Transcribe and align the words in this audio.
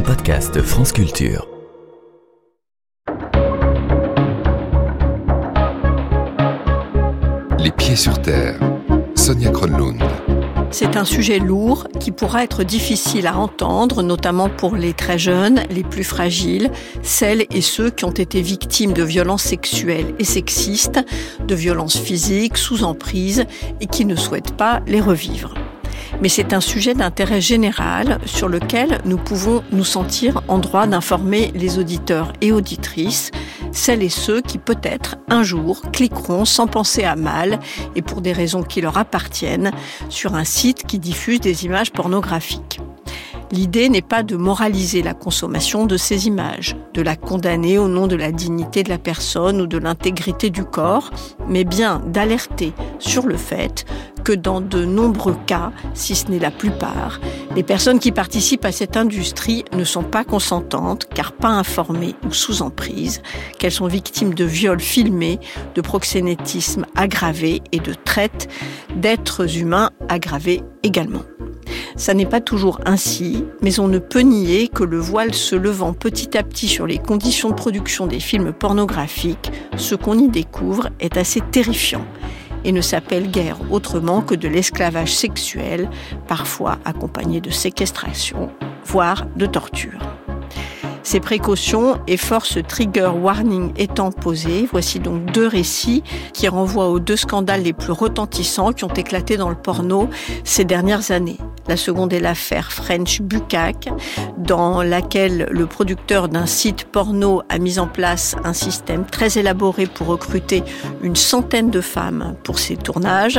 un 0.00 0.02
podcast 0.02 0.62
France 0.62 0.92
Culture. 0.92 1.46
Les 7.58 7.70
pieds 7.70 7.96
sur 7.96 8.20
terre. 8.22 8.58
Sonia 9.14 9.50
Kronlund. 9.50 10.02
C'est 10.70 10.96
un 10.96 11.04
sujet 11.04 11.38
lourd 11.38 11.86
qui 11.98 12.12
pourra 12.12 12.44
être 12.44 12.64
difficile 12.64 13.26
à 13.26 13.36
entendre, 13.36 14.02
notamment 14.02 14.48
pour 14.48 14.74
les 14.74 14.94
très 14.94 15.18
jeunes, 15.18 15.60
les 15.68 15.84
plus 15.84 16.04
fragiles, 16.04 16.70
celles 17.02 17.44
et 17.50 17.60
ceux 17.60 17.90
qui 17.90 18.06
ont 18.06 18.10
été 18.10 18.40
victimes 18.40 18.94
de 18.94 19.02
violences 19.02 19.42
sexuelles 19.42 20.14
et 20.18 20.24
sexistes, 20.24 21.00
de 21.46 21.54
violences 21.54 21.98
physiques 21.98 22.56
sous 22.56 22.84
emprise 22.84 23.44
et 23.82 23.86
qui 23.86 24.06
ne 24.06 24.16
souhaitent 24.16 24.56
pas 24.56 24.80
les 24.86 25.00
revivre 25.00 25.52
mais 26.20 26.28
c'est 26.28 26.52
un 26.52 26.60
sujet 26.60 26.94
d'intérêt 26.94 27.40
général 27.40 28.18
sur 28.26 28.48
lequel 28.48 28.98
nous 29.04 29.16
pouvons 29.16 29.62
nous 29.72 29.84
sentir 29.84 30.42
en 30.48 30.58
droit 30.58 30.86
d'informer 30.86 31.50
les 31.54 31.78
auditeurs 31.78 32.32
et 32.40 32.52
auditrices, 32.52 33.30
celles 33.72 34.02
et 34.02 34.08
ceux 34.08 34.40
qui 34.40 34.58
peut-être 34.58 35.16
un 35.28 35.42
jour 35.42 35.82
cliqueront 35.92 36.44
sans 36.44 36.66
penser 36.66 37.04
à 37.04 37.16
mal 37.16 37.58
et 37.94 38.02
pour 38.02 38.20
des 38.20 38.32
raisons 38.32 38.62
qui 38.62 38.80
leur 38.80 38.98
appartiennent 38.98 39.70
sur 40.08 40.34
un 40.34 40.44
site 40.44 40.86
qui 40.86 40.98
diffuse 40.98 41.40
des 41.40 41.64
images 41.64 41.92
pornographiques. 41.92 42.80
L'idée 43.52 43.88
n'est 43.88 44.00
pas 44.00 44.22
de 44.22 44.36
moraliser 44.36 45.02
la 45.02 45.12
consommation 45.12 45.86
de 45.86 45.96
ces 45.96 46.28
images, 46.28 46.76
de 46.94 47.02
la 47.02 47.16
condamner 47.16 47.78
au 47.78 47.88
nom 47.88 48.06
de 48.06 48.14
la 48.14 48.30
dignité 48.30 48.84
de 48.84 48.88
la 48.88 48.98
personne 48.98 49.60
ou 49.60 49.66
de 49.66 49.76
l'intégrité 49.76 50.50
du 50.50 50.64
corps, 50.64 51.10
mais 51.48 51.64
bien 51.64 52.00
d'alerter 52.06 52.72
sur 53.00 53.26
le 53.26 53.36
fait 53.36 53.84
que 54.22 54.32
dans 54.32 54.60
de 54.60 54.84
nombreux 54.84 55.36
cas, 55.46 55.72
si 55.94 56.14
ce 56.14 56.30
n'est 56.30 56.38
la 56.38 56.52
plupart, 56.52 57.20
les 57.56 57.64
personnes 57.64 57.98
qui 57.98 58.12
participent 58.12 58.64
à 58.64 58.70
cette 58.70 58.96
industrie 58.96 59.64
ne 59.72 59.82
sont 59.82 60.04
pas 60.04 60.22
consentantes 60.22 61.08
car 61.12 61.32
pas 61.32 61.48
informées 61.48 62.14
ou 62.28 62.32
sous 62.32 62.62
emprise, 62.62 63.20
qu'elles 63.58 63.72
sont 63.72 63.88
victimes 63.88 64.34
de 64.34 64.44
viols 64.44 64.80
filmés, 64.80 65.40
de 65.74 65.80
proxénétisme 65.80 66.86
aggravé 66.94 67.62
et 67.72 67.80
de 67.80 67.94
traite 67.94 68.48
d'êtres 68.94 69.58
humains 69.58 69.90
aggravés 70.08 70.62
également. 70.84 71.22
Ça 71.96 72.14
n'est 72.14 72.26
pas 72.26 72.40
toujours 72.40 72.80
ainsi, 72.86 73.44
mais 73.62 73.78
on 73.78 73.88
ne 73.88 73.98
peut 73.98 74.20
nier 74.20 74.68
que 74.68 74.84
le 74.84 74.98
voile 74.98 75.34
se 75.34 75.56
levant 75.56 75.92
petit 75.92 76.36
à 76.36 76.42
petit 76.42 76.68
sur 76.68 76.86
les 76.86 76.98
conditions 76.98 77.50
de 77.50 77.54
production 77.54 78.06
des 78.06 78.20
films 78.20 78.52
pornographiques, 78.52 79.52
ce 79.76 79.94
qu'on 79.94 80.18
y 80.18 80.28
découvre 80.28 80.88
est 81.00 81.16
assez 81.16 81.40
terrifiant 81.40 82.04
et 82.64 82.72
ne 82.72 82.80
s'appelle 82.80 83.30
guère 83.30 83.56
autrement 83.70 84.20
que 84.20 84.34
de 84.34 84.48
l'esclavage 84.48 85.14
sexuel, 85.14 85.88
parfois 86.28 86.78
accompagné 86.84 87.40
de 87.40 87.50
séquestration, 87.50 88.50
voire 88.84 89.26
de 89.36 89.46
torture. 89.46 90.19
Ces 91.02 91.20
précautions 91.20 91.98
et 92.06 92.16
force 92.16 92.58
trigger 92.68 93.10
warning 93.14 93.72
étant 93.76 94.12
posées, 94.12 94.68
voici 94.70 95.00
donc 95.00 95.32
deux 95.32 95.46
récits 95.46 96.02
qui 96.34 96.46
renvoient 96.48 96.90
aux 96.90 97.00
deux 97.00 97.16
scandales 97.16 97.62
les 97.62 97.72
plus 97.72 97.92
retentissants 97.92 98.72
qui 98.72 98.84
ont 98.84 98.94
éclaté 98.94 99.36
dans 99.36 99.48
le 99.48 99.56
porno 99.56 100.08
ces 100.44 100.64
dernières 100.64 101.10
années. 101.10 101.38
La 101.68 101.76
seconde 101.76 102.12
est 102.12 102.20
l'affaire 102.20 102.72
French 102.72 103.20
Bucac, 103.20 103.88
dans 104.38 104.82
laquelle 104.82 105.46
le 105.50 105.66
producteur 105.66 106.28
d'un 106.28 106.46
site 106.46 106.84
porno 106.84 107.42
a 107.48 107.58
mis 107.58 107.78
en 107.78 107.86
place 107.86 108.34
un 108.42 108.54
système 108.54 109.04
très 109.04 109.38
élaboré 109.38 109.86
pour 109.86 110.08
recruter 110.08 110.64
une 111.02 111.14
centaine 111.14 111.70
de 111.70 111.80
femmes 111.80 112.34
pour 112.42 112.58
ses 112.58 112.76
tournages. 112.76 113.38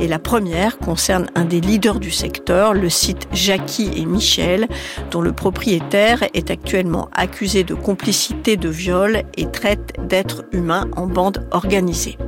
Et 0.00 0.08
la 0.08 0.18
première 0.18 0.78
concerne 0.78 1.28
un 1.36 1.44
des 1.44 1.60
leaders 1.60 2.00
du 2.00 2.10
secteur, 2.10 2.74
le 2.74 2.88
site 2.88 3.28
Jackie 3.32 3.90
et 3.94 4.06
Michel, 4.06 4.66
dont 5.12 5.20
le 5.20 5.32
propriétaire 5.32 6.24
est 6.34 6.50
actuellement 6.50 6.97
accusé 7.12 7.64
de 7.64 7.74
complicité 7.74 8.56
de 8.56 8.68
viol 8.68 9.22
et 9.36 9.46
traite 9.50 9.94
d'êtres 10.08 10.44
humains 10.52 10.88
en 10.96 11.06
bande 11.06 11.46
organisée. 11.50 12.18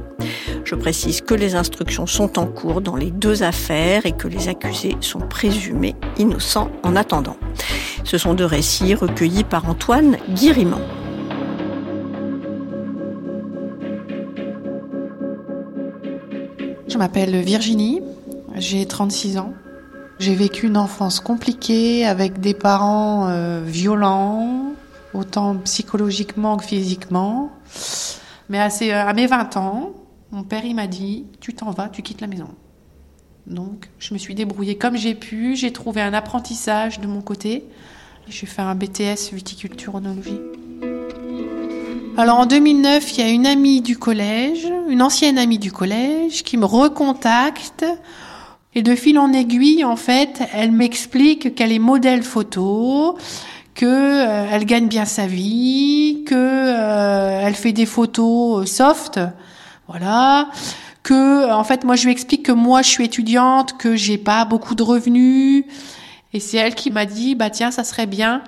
Je 0.65 0.75
précise 0.75 1.21
que 1.21 1.35
les 1.35 1.55
instructions 1.57 2.07
sont 2.07 2.39
en 2.39 2.47
cours 2.47 2.81
dans 2.81 2.97
les 2.97 3.11
deux 3.11 3.43
affaires 3.43 4.07
et 4.07 4.13
que 4.13 4.29
les 4.29 4.49
accusés 4.49 4.97
sont 5.01 5.21
présumés 5.21 5.97
innocents 6.19 6.71
en 6.83 6.95
attendant. 6.95 7.37
Ce 8.05 8.19
sont 8.19 8.35
deux 8.35 8.45
récits 8.45 8.95
recueillis 8.95 9.45
par 9.45 9.69
Antoine 9.69 10.17
Guirimand. 10.31 10.81
Je 16.89 16.99
m'appelle 16.99 17.37
Virginie, 17.41 18.03
j'ai 18.57 18.87
36 18.87 19.39
ans. 19.39 19.55
J'ai 20.21 20.35
vécu 20.35 20.67
une 20.67 20.77
enfance 20.77 21.19
compliquée 21.19 22.05
avec 22.05 22.41
des 22.41 22.53
parents 22.53 23.29
euh, 23.31 23.63
violents, 23.65 24.75
autant 25.15 25.57
psychologiquement 25.65 26.59
que 26.59 26.65
physiquement. 26.67 27.51
Mais 28.51 28.61
assez, 28.61 28.93
euh, 28.93 29.07
à 29.07 29.15
mes 29.15 29.27
20 29.27 29.57
ans, 29.57 29.93
mon 30.31 30.43
père 30.43 30.67
il 30.67 30.75
m'a 30.75 30.87
dit 30.87 31.25
Tu 31.41 31.55
t'en 31.55 31.71
vas, 31.71 31.89
tu 31.89 32.03
quittes 32.03 32.21
la 32.21 32.27
maison. 32.27 32.49
Donc 33.47 33.89
je 33.99 34.13
me 34.13 34.19
suis 34.19 34.35
débrouillée 34.35 34.77
comme 34.77 34.95
j'ai 34.95 35.15
pu, 35.15 35.57
j'ai 35.57 35.73
trouvé 35.73 36.03
un 36.03 36.13
apprentissage 36.13 37.01
de 37.01 37.07
mon 37.07 37.23
côté. 37.23 37.65
J'ai 38.29 38.45
fait 38.45 38.61
un 38.61 38.75
BTS 38.75 39.33
viticulture 39.33 39.95
onologie. 39.95 40.39
Alors 42.19 42.41
en 42.41 42.45
2009, 42.45 43.17
il 43.17 43.21
y 43.21 43.27
a 43.27 43.31
une 43.31 43.47
amie 43.47 43.81
du 43.81 43.97
collège, 43.97 44.69
une 44.91 45.01
ancienne 45.01 45.39
amie 45.39 45.59
du 45.59 45.73
collège, 45.73 46.43
qui 46.43 46.59
me 46.59 46.67
recontacte 46.67 47.87
et 48.75 48.83
de 48.83 48.95
fil 48.95 49.19
en 49.19 49.33
aiguille, 49.33 49.85
en 49.85 49.97
fait, 49.97 50.43
elle 50.55 50.71
m'explique 50.71 51.55
qu'elle 51.55 51.73
est 51.73 51.81
modèle 51.81 52.23
photo, 52.23 53.19
que 53.75 53.87
euh, 53.87 54.47
elle 54.51 54.65
gagne 54.65 54.87
bien 54.87 55.05
sa 55.05 55.27
vie, 55.27 56.23
que 56.27 56.35
euh, 56.35 57.41
elle 57.43 57.55
fait 57.55 57.73
des 57.73 57.87
photos 57.87 58.63
euh, 58.63 58.67
soft, 58.67 59.19
voilà, 59.89 60.51
que 61.03 61.51
en 61.51 61.65
fait 61.65 61.83
moi 61.83 61.97
je 61.97 62.05
lui 62.05 62.13
explique 62.13 62.45
que 62.45 62.53
moi 62.53 62.83
je 62.83 62.91
suis 62.91 63.05
étudiante, 63.05 63.77
que 63.77 63.97
j'ai 63.97 64.19
pas 64.19 64.45
beaucoup 64.45 64.75
de 64.75 64.83
revenus, 64.83 65.65
et 66.33 66.41
c'est 66.41 66.59
elle 66.59 66.75
qui 66.75 66.91
m'a 66.91 67.07
dit 67.07 67.35
bah 67.35 67.51
tiens 67.51 67.71
ça 67.71 67.85
serait 67.85 68.07
bien 68.07 68.43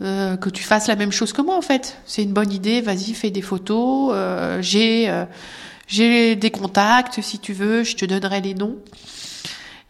que 0.00 0.50
tu 0.50 0.62
fasses 0.62 0.88
la 0.88 0.96
même 0.96 1.12
chose 1.12 1.32
que 1.32 1.40
moi 1.40 1.56
en 1.56 1.62
fait, 1.62 1.96
c'est 2.04 2.24
une 2.24 2.32
bonne 2.32 2.52
idée, 2.52 2.82
vas-y 2.82 3.14
fais 3.14 3.30
des 3.30 3.40
photos, 3.40 4.14
j'ai 4.60 5.08
j'ai 5.86 6.36
des 6.36 6.50
contacts 6.50 7.20
si 7.20 7.38
tu 7.38 7.52
veux, 7.52 7.82
je 7.84 7.96
te 7.96 8.04
donnerai 8.04 8.40
les 8.40 8.54
noms. 8.54 8.78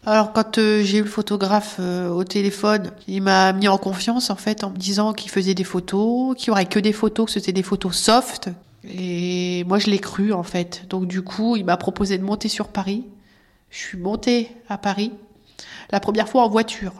Alors 0.05 0.33
quand 0.33 0.59
euh, 0.59 0.83
j'ai 0.83 0.99
eu 0.99 1.01
le 1.01 1.09
photographe 1.09 1.77
euh, 1.79 2.09
au 2.09 2.23
téléphone, 2.23 2.91
il 3.07 3.23
m'a 3.23 3.53
mis 3.53 3.67
en 3.67 3.79
confiance 3.79 4.29
en 4.29 4.35
fait 4.35 4.63
en 4.63 4.69
me 4.69 4.77
disant 4.77 5.13
qu'il 5.13 5.31
faisait 5.31 5.55
des 5.55 5.63
photos, 5.63 6.35
qu'il 6.35 6.49
y 6.49 6.51
aurait 6.51 6.67
que 6.67 6.77
des 6.77 6.93
photos, 6.93 7.25
que 7.25 7.31
c'était 7.31 7.53
des 7.53 7.63
photos 7.63 7.95
soft. 7.95 8.49
Et 8.83 9.63
moi 9.63 9.79
je 9.79 9.89
l'ai 9.89 9.97
cru 9.97 10.31
en 10.31 10.43
fait. 10.43 10.85
Donc 10.89 11.07
du 11.07 11.23
coup, 11.23 11.55
il 11.55 11.65
m'a 11.65 11.77
proposé 11.77 12.19
de 12.19 12.23
monter 12.23 12.49
sur 12.49 12.67
Paris. 12.67 13.03
Je 13.71 13.79
suis 13.79 13.97
montée 13.97 14.51
à 14.69 14.77
Paris. 14.77 15.11
La 15.89 15.99
première 15.99 16.29
fois 16.29 16.43
en 16.43 16.49
voiture. 16.49 16.93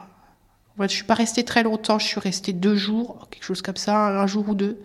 Je 0.80 0.88
suis 0.88 1.04
pas 1.04 1.14
restée 1.14 1.44
très 1.44 1.62
longtemps, 1.62 1.98
je 1.98 2.06
suis 2.06 2.20
restée 2.20 2.52
deux 2.52 2.76
jours, 2.76 3.28
quelque 3.30 3.44
chose 3.44 3.62
comme 3.62 3.76
ça, 3.76 4.08
un 4.08 4.26
jour 4.26 4.48
ou 4.48 4.54
deux. 4.54 4.78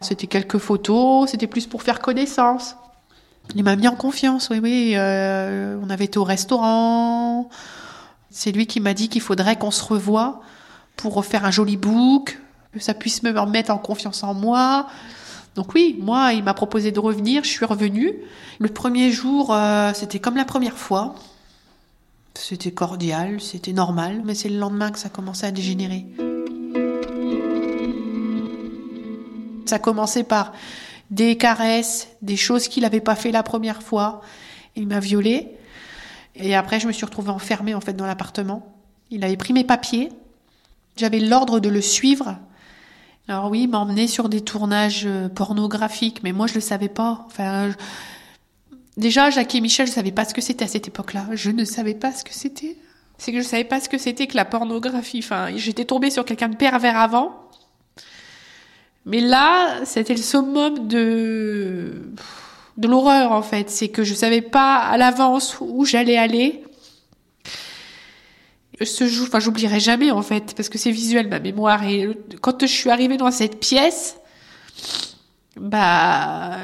C'était 0.00 0.28
quelques 0.28 0.58
photos, 0.58 1.30
c'était 1.30 1.48
plus 1.48 1.66
pour 1.66 1.82
faire 1.82 2.00
connaissance. 2.00 2.76
Il 3.54 3.64
m'a 3.64 3.76
mis 3.76 3.88
en 3.88 3.96
confiance, 3.96 4.48
oui, 4.50 4.60
oui. 4.62 4.92
Euh, 4.94 5.78
on 5.82 5.90
avait 5.90 6.04
été 6.04 6.18
au 6.18 6.24
restaurant. 6.24 7.48
C'est 8.30 8.52
lui 8.52 8.66
qui 8.66 8.80
m'a 8.80 8.94
dit 8.94 9.08
qu'il 9.08 9.20
faudrait 9.20 9.56
qu'on 9.56 9.70
se 9.70 9.82
revoie 9.82 10.40
pour 10.96 11.14
refaire 11.14 11.44
un 11.44 11.50
joli 11.50 11.76
book, 11.76 12.38
que 12.72 12.80
ça 12.80 12.94
puisse 12.94 13.22
me 13.22 13.36
remettre 13.38 13.70
en 13.70 13.78
confiance 13.78 14.22
en 14.22 14.34
moi. 14.34 14.86
Donc 15.56 15.74
oui, 15.74 15.98
moi, 16.00 16.32
il 16.32 16.44
m'a 16.44 16.54
proposé 16.54 16.92
de 16.92 17.00
revenir, 17.00 17.42
je 17.42 17.48
suis 17.48 17.64
revenue. 17.64 18.14
Le 18.60 18.68
premier 18.68 19.10
jour, 19.10 19.52
euh, 19.52 19.90
c'était 19.94 20.20
comme 20.20 20.36
la 20.36 20.44
première 20.44 20.76
fois. 20.76 21.14
C'était 22.34 22.70
cordial, 22.70 23.40
c'était 23.40 23.72
normal, 23.72 24.22
mais 24.24 24.34
c'est 24.34 24.48
le 24.48 24.58
lendemain 24.58 24.90
que 24.90 24.98
ça 24.98 25.08
commençait 25.08 25.46
à 25.46 25.50
dégénérer. 25.50 26.06
Ça 29.66 29.78
commençait 29.78 30.24
par 30.24 30.52
des 31.10 31.36
caresses, 31.36 32.08
des 32.22 32.36
choses 32.36 32.68
qu'il 32.68 32.82
n'avait 32.82 33.00
pas 33.00 33.16
fait 33.16 33.32
la 33.32 33.42
première 33.42 33.82
fois. 33.82 34.20
Il 34.76 34.86
m'a 34.86 35.00
violée. 35.00 35.48
Et 36.36 36.54
après, 36.54 36.80
je 36.80 36.86
me 36.86 36.92
suis 36.92 37.04
retrouvée 37.04 37.30
enfermée 37.30 37.74
en 37.74 37.80
fait 37.80 37.94
dans 37.94 38.06
l'appartement. 38.06 38.74
Il 39.10 39.24
avait 39.24 39.36
pris 39.36 39.52
mes 39.52 39.64
papiers. 39.64 40.10
J'avais 40.96 41.18
l'ordre 41.18 41.60
de 41.60 41.68
le 41.68 41.80
suivre. 41.80 42.38
Alors 43.28 43.50
oui, 43.50 43.62
il 43.62 43.68
m'a 43.68 43.78
emmené 43.78 44.06
sur 44.06 44.28
des 44.28 44.40
tournages 44.40 45.04
euh, 45.06 45.28
pornographiques, 45.28 46.22
mais 46.22 46.32
moi 46.32 46.46
je 46.46 46.54
le 46.54 46.60
savais 46.60 46.88
pas. 46.88 47.24
Enfin, 47.26 47.70
déjà 48.96 49.30
Jacques 49.30 49.54
et 49.54 49.60
Michel, 49.60 49.86
je 49.86 49.92
savais 49.92 50.10
pas 50.10 50.24
ce 50.24 50.34
que 50.34 50.40
c'était 50.40 50.64
à 50.64 50.68
cette 50.68 50.88
époque-là. 50.88 51.26
Je 51.32 51.50
ne 51.50 51.64
savais 51.64 51.94
pas 51.94 52.12
ce 52.12 52.24
que 52.24 52.32
c'était. 52.32 52.76
C'est 53.18 53.32
que 53.32 53.38
je 53.38 53.46
savais 53.46 53.64
pas 53.64 53.80
ce 53.80 53.88
que 53.88 53.98
c'était 53.98 54.26
que 54.26 54.36
la 54.36 54.44
pornographie. 54.44 55.20
Enfin, 55.22 55.48
j'étais 55.56 55.84
tombée 55.84 56.10
sur 56.10 56.24
quelqu'un 56.24 56.48
de 56.48 56.56
pervers 56.56 56.96
avant. 56.96 57.49
Mais 59.06 59.20
là, 59.20 59.84
c'était 59.84 60.14
le 60.14 60.22
summum 60.22 60.86
de, 60.86 62.12
l'horreur, 62.82 63.32
en 63.32 63.42
fait. 63.42 63.70
C'est 63.70 63.88
que 63.88 64.04
je 64.04 64.14
savais 64.14 64.42
pas 64.42 64.76
à 64.76 64.96
l'avance 64.96 65.58
où 65.60 65.84
j'allais 65.84 66.16
aller. 66.16 66.62
ce 68.82 69.06
jour, 69.06 69.26
enfin, 69.28 69.40
j'oublierai 69.40 69.80
jamais 69.80 70.10
en 70.10 70.22
fait, 70.22 70.54
parce 70.54 70.68
que 70.68 70.78
c'est 70.78 70.90
visuel 70.90 71.28
ma 71.28 71.40
mémoire. 71.40 71.84
Et 71.84 72.08
quand 72.40 72.60
je 72.62 72.66
suis 72.66 72.90
arrivée 72.90 73.16
dans 73.16 73.30
cette 73.30 73.58
pièce, 73.58 74.16
bah, 75.56 76.58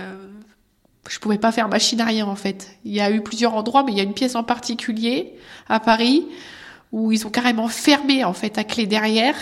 je 1.08 1.18
pouvais 1.18 1.38
pas 1.38 1.52
faire 1.52 1.68
machine 1.68 2.00
arrière 2.00 2.28
en 2.28 2.36
fait. 2.36 2.76
Il 2.84 2.92
y 2.92 3.00
a 3.00 3.10
eu 3.10 3.22
plusieurs 3.22 3.54
endroits, 3.54 3.82
mais 3.84 3.92
il 3.92 3.98
y 3.98 4.00
a 4.00 4.04
une 4.04 4.14
pièce 4.14 4.34
en 4.34 4.44
particulier 4.44 5.34
à 5.68 5.80
Paris 5.80 6.26
où 6.92 7.12
ils 7.12 7.26
ont 7.26 7.30
carrément 7.30 7.68
fermé 7.68 8.24
en 8.24 8.32
fait 8.32 8.58
à 8.58 8.64
clé 8.64 8.86
derrière. 8.86 9.36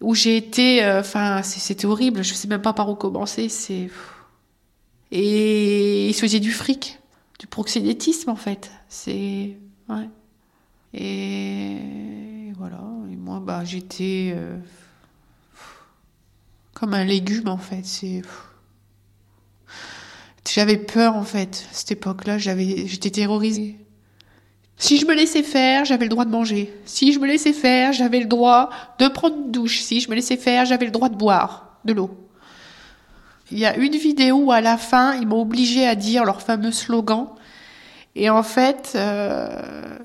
Où 0.00 0.14
j'ai 0.14 0.36
été, 0.36 0.84
euh, 0.84 1.00
enfin, 1.00 1.42
c'était 1.42 1.86
horrible. 1.86 2.22
Je 2.22 2.34
sais 2.34 2.48
même 2.48 2.62
pas 2.62 2.72
par 2.72 2.88
où 2.88 2.94
commencer. 2.94 3.48
C'est 3.48 3.90
et 5.10 6.08
ils 6.08 6.14
se 6.14 6.38
du 6.38 6.52
fric, 6.52 6.98
du 7.38 7.46
proxénétisme 7.46 8.30
en 8.30 8.36
fait. 8.36 8.70
C'est 8.88 9.56
ouais. 9.88 10.08
Et 10.94 12.52
voilà. 12.58 12.80
Et 13.10 13.16
moi, 13.16 13.40
bah, 13.40 13.64
j'étais 13.64 14.32
euh, 14.34 14.58
comme 16.74 16.94
un 16.94 17.04
légume 17.04 17.48
en 17.48 17.58
fait. 17.58 17.84
J'avais 20.46 20.78
peur 20.78 21.16
en 21.16 21.24
fait. 21.24 21.66
Cette 21.72 21.92
époque-là, 21.92 22.38
j'étais 22.38 23.10
terrorisée. 23.10 23.78
Si 24.78 24.98
je 24.98 25.06
me 25.06 25.14
laissais 25.14 25.42
faire, 25.42 25.84
j'avais 25.84 26.04
le 26.04 26.08
droit 26.08 26.24
de 26.24 26.30
manger. 26.30 26.72
Si 26.84 27.12
je 27.12 27.18
me 27.18 27.26
laissais 27.26 27.52
faire, 27.52 27.92
j'avais 27.92 28.20
le 28.20 28.26
droit 28.26 28.70
de 29.00 29.08
prendre 29.08 29.36
une 29.36 29.50
douche. 29.50 29.80
Si 29.80 30.00
je 30.00 30.08
me 30.08 30.14
laissais 30.14 30.36
faire, 30.36 30.64
j'avais 30.66 30.86
le 30.86 30.92
droit 30.92 31.08
de 31.08 31.16
boire 31.16 31.78
de 31.84 31.92
l'eau. 31.92 32.10
Il 33.50 33.58
y 33.58 33.66
a 33.66 33.76
une 33.76 33.96
vidéo 33.96 34.36
où 34.36 34.52
à 34.52 34.60
la 34.60 34.76
fin, 34.76 35.14
ils 35.14 35.26
m'ont 35.26 35.40
obligé 35.40 35.86
à 35.86 35.96
dire 35.96 36.24
leur 36.24 36.42
fameux 36.42 36.70
slogan. 36.70 37.26
Et 38.14 38.30
en 38.30 38.44
fait, 38.44 38.92
euh, 38.94 39.98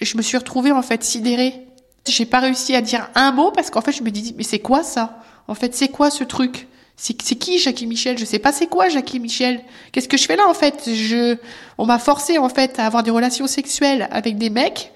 je 0.00 0.16
me 0.16 0.22
suis 0.22 0.36
retrouvée 0.36 0.72
en 0.72 0.82
fait 0.82 1.02
sidérée. 1.02 1.66
J'ai 2.06 2.26
pas 2.26 2.40
réussi 2.40 2.74
à 2.74 2.82
dire 2.82 3.08
un 3.14 3.32
mot 3.32 3.50
parce 3.50 3.70
qu'en 3.70 3.80
fait, 3.80 3.92
je 3.92 4.02
me 4.02 4.10
dis 4.10 4.34
mais 4.36 4.44
c'est 4.44 4.58
quoi 4.58 4.82
ça? 4.82 5.22
En 5.48 5.54
fait, 5.54 5.74
c'est 5.74 5.88
quoi 5.88 6.10
ce 6.10 6.24
truc? 6.24 6.68
C'est 6.96 7.14
qui 7.14 7.58
Jackie 7.58 7.86
Michel? 7.86 8.18
Je 8.18 8.24
sais 8.24 8.38
pas 8.38 8.52
c'est 8.52 8.66
quoi 8.66 8.88
Jackie 8.88 9.20
Michel? 9.20 9.60
Qu'est-ce 9.92 10.08
que 10.08 10.16
je 10.16 10.24
fais 10.24 10.36
là 10.36 10.48
en 10.48 10.54
fait? 10.54 10.88
Je, 10.92 11.36
on 11.76 11.86
m'a 11.86 11.98
forcé 11.98 12.38
en 12.38 12.48
fait 12.48 12.78
à 12.78 12.86
avoir 12.86 13.02
des 13.02 13.10
relations 13.10 13.46
sexuelles 13.46 14.08
avec 14.10 14.38
des 14.38 14.50
mecs. 14.50 14.92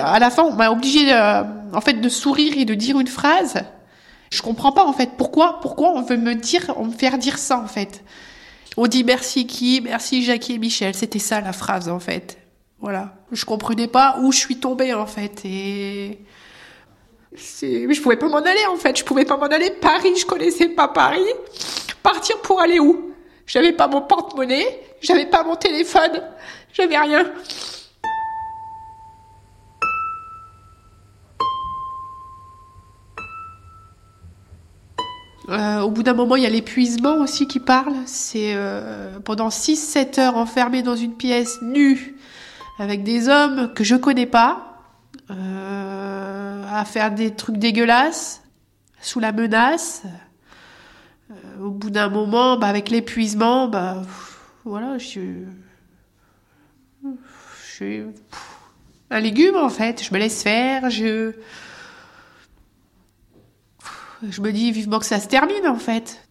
À 0.00 0.18
la 0.18 0.30
fin, 0.30 0.42
on 0.44 0.54
m'a 0.54 0.70
obligé 0.70 1.12
euh, 1.12 1.42
en 1.72 1.80
fait 1.80 1.94
de 1.94 2.08
sourire 2.08 2.54
et 2.56 2.64
de 2.64 2.74
dire 2.74 2.98
une 2.98 3.08
phrase. 3.08 3.62
Je 4.32 4.42
comprends 4.42 4.72
pas 4.72 4.84
en 4.84 4.92
fait 4.92 5.10
pourquoi 5.16 5.60
pourquoi 5.60 5.92
on 5.96 6.02
veut 6.02 6.16
me 6.16 6.34
dire 6.34 6.74
on 6.76 6.86
me 6.86 6.92
faire 6.92 7.18
dire 7.18 7.38
ça 7.38 7.58
en 7.58 7.66
fait? 7.66 8.04
On 8.76 8.86
dit 8.86 9.02
merci 9.02 9.46
qui? 9.46 9.80
Merci 9.80 10.22
Jackie 10.22 10.54
et 10.54 10.58
Michel. 10.58 10.94
C'était 10.94 11.18
ça 11.18 11.40
la 11.40 11.52
phrase 11.52 11.88
en 11.88 11.98
fait. 12.00 12.38
Voilà. 12.80 13.14
Je 13.32 13.44
comprenais 13.44 13.88
pas 13.88 14.18
où 14.22 14.32
je 14.32 14.38
suis 14.38 14.56
tombée 14.58 14.94
en 14.94 15.06
fait 15.06 15.44
et 15.44 16.18
je 17.34 18.00
pouvais 18.00 18.16
pas 18.16 18.28
m'en 18.28 18.38
aller 18.38 18.66
en 18.70 18.76
fait, 18.76 18.98
je 18.98 19.04
pouvais 19.04 19.24
pas 19.24 19.36
m'en 19.36 19.46
aller. 19.46 19.70
Paris, 19.70 20.16
je 20.16 20.26
connaissais 20.26 20.68
pas 20.68 20.88
Paris. 20.88 21.26
Partir 22.02 22.38
pour 22.42 22.60
aller 22.60 22.78
où? 22.78 23.12
J'avais 23.46 23.72
pas 23.72 23.88
mon 23.88 24.02
porte-monnaie, 24.02 24.80
j'avais 25.00 25.26
pas 25.26 25.42
mon 25.42 25.56
téléphone, 25.56 26.22
j'avais 26.72 26.98
rien. 26.98 27.32
Euh, 35.48 35.80
au 35.80 35.90
bout 35.90 36.02
d'un 36.02 36.12
moment, 36.12 36.36
il 36.36 36.42
y 36.42 36.46
a 36.46 36.50
l'épuisement 36.50 37.16
aussi 37.22 37.46
qui 37.46 37.58
parle. 37.58 37.94
C'est 38.04 38.52
euh, 38.54 39.18
pendant 39.24 39.48
6-7 39.48 40.20
heures 40.20 40.36
enfermé 40.36 40.82
dans 40.82 40.96
une 40.96 41.14
pièce 41.14 41.62
nue 41.62 42.16
avec 42.78 43.02
des 43.02 43.28
hommes 43.28 43.72
que 43.74 43.82
je 43.82 43.96
connais 43.96 44.26
pas. 44.26 44.82
Euh, 45.30 45.97
à 46.78 46.84
faire 46.84 47.10
des 47.12 47.34
trucs 47.34 47.56
dégueulasses 47.56 48.42
sous 49.00 49.20
la 49.20 49.32
menace. 49.32 50.02
Euh, 51.30 51.60
au 51.60 51.70
bout 51.70 51.90
d'un 51.90 52.08
moment, 52.08 52.56
bah, 52.56 52.68
avec 52.68 52.88
l'épuisement, 52.88 53.68
bah 53.68 54.02
voilà, 54.64 54.98
je, 54.98 55.06
suis 57.74 58.02
un 59.10 59.20
légume 59.20 59.56
en 59.56 59.68
fait. 59.68 60.02
Je 60.02 60.12
me 60.12 60.18
laisse 60.18 60.42
faire, 60.42 60.90
je 60.90 61.32
je 64.28 64.40
me 64.40 64.50
dis 64.52 64.72
vivement 64.72 64.98
que 64.98 65.06
ça 65.06 65.20
se 65.20 65.28
termine 65.28 65.66
en 65.66 65.76
fait. 65.76 66.28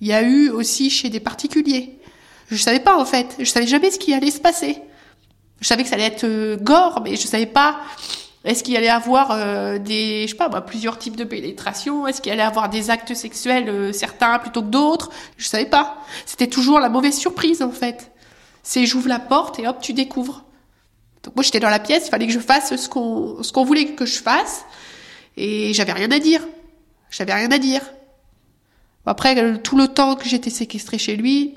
Il 0.00 0.08
y 0.08 0.12
a 0.12 0.22
eu 0.22 0.48
aussi 0.50 0.90
chez 0.90 1.08
des 1.08 1.20
particuliers. 1.20 1.98
Je 2.50 2.56
savais 2.56 2.80
pas 2.80 2.98
en 2.98 3.04
fait, 3.04 3.36
je 3.38 3.44
savais 3.44 3.66
jamais 3.66 3.90
ce 3.90 3.98
qui 3.98 4.14
allait 4.14 4.30
se 4.30 4.40
passer. 4.40 4.80
Je 5.60 5.66
savais 5.66 5.82
que 5.82 5.88
ça 5.88 5.96
allait 5.96 6.04
être 6.04 6.24
euh, 6.24 6.56
gore, 6.56 7.00
mais 7.02 7.16
je 7.16 7.26
savais 7.26 7.46
pas 7.46 7.80
est-ce 8.44 8.62
qu'il 8.62 8.76
allait 8.76 8.88
avoir 8.88 9.32
euh, 9.32 9.78
des, 9.78 10.22
je 10.22 10.28
sais 10.28 10.36
pas, 10.36 10.48
bah, 10.48 10.60
plusieurs 10.60 10.98
types 10.98 11.16
de 11.16 11.24
pénétration? 11.24 12.06
Est-ce 12.06 12.20
qu'il 12.20 12.30
allait 12.32 12.42
avoir 12.42 12.68
des 12.68 12.88
actes 12.90 13.14
sexuels 13.14 13.68
euh, 13.68 13.92
certains 13.92 14.38
plutôt 14.38 14.62
que 14.62 14.68
d'autres? 14.68 15.10
Je 15.36 15.46
savais 15.46 15.66
pas. 15.66 15.98
C'était 16.24 16.46
toujours 16.46 16.78
la 16.78 16.88
mauvaise 16.88 17.16
surprise 17.16 17.62
en 17.62 17.72
fait. 17.72 18.12
C'est 18.62 18.86
j'ouvre 18.86 19.08
la 19.08 19.18
porte 19.18 19.58
et 19.58 19.66
hop 19.66 19.78
tu 19.80 19.92
découvres. 19.92 20.44
Donc 21.24 21.34
moi 21.34 21.42
j'étais 21.42 21.58
dans 21.58 21.70
la 21.70 21.80
pièce, 21.80 22.06
il 22.06 22.10
fallait 22.10 22.26
que 22.28 22.32
je 22.32 22.38
fasse 22.38 22.76
ce 22.76 22.88
qu'on 22.88 23.42
ce 23.42 23.52
qu'on 23.52 23.64
voulait 23.64 23.86
que 23.86 24.06
je 24.06 24.18
fasse 24.18 24.64
et 25.36 25.74
j'avais 25.74 25.92
rien 25.92 26.10
à 26.12 26.20
dire. 26.20 26.46
J'avais 27.10 27.34
rien 27.34 27.50
à 27.50 27.58
dire. 27.58 27.82
Après 29.04 29.58
tout 29.62 29.76
le 29.76 29.88
temps 29.88 30.14
que 30.14 30.28
j'étais 30.28 30.50
séquestrée 30.50 30.98
chez 30.98 31.16
lui, 31.16 31.54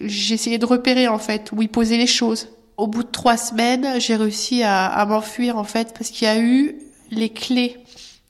j'essayais 0.00 0.58
de 0.58 0.66
repérer 0.66 1.08
en 1.08 1.18
fait 1.18 1.50
où 1.50 1.60
il 1.60 1.68
posait 1.68 1.96
les 1.96 2.06
choses 2.06 2.48
au 2.80 2.86
bout 2.86 3.02
de 3.02 3.10
trois 3.10 3.36
semaines, 3.36 4.00
j'ai 4.00 4.16
réussi 4.16 4.62
à, 4.62 5.04
m'enfuir 5.06 5.58
en 5.58 5.64
fait 5.64 5.92
parce 5.92 6.08
qu'il 6.10 6.26
y 6.26 6.30
a 6.30 6.38
eu 6.40 6.76
les 7.10 7.28
clés 7.28 7.76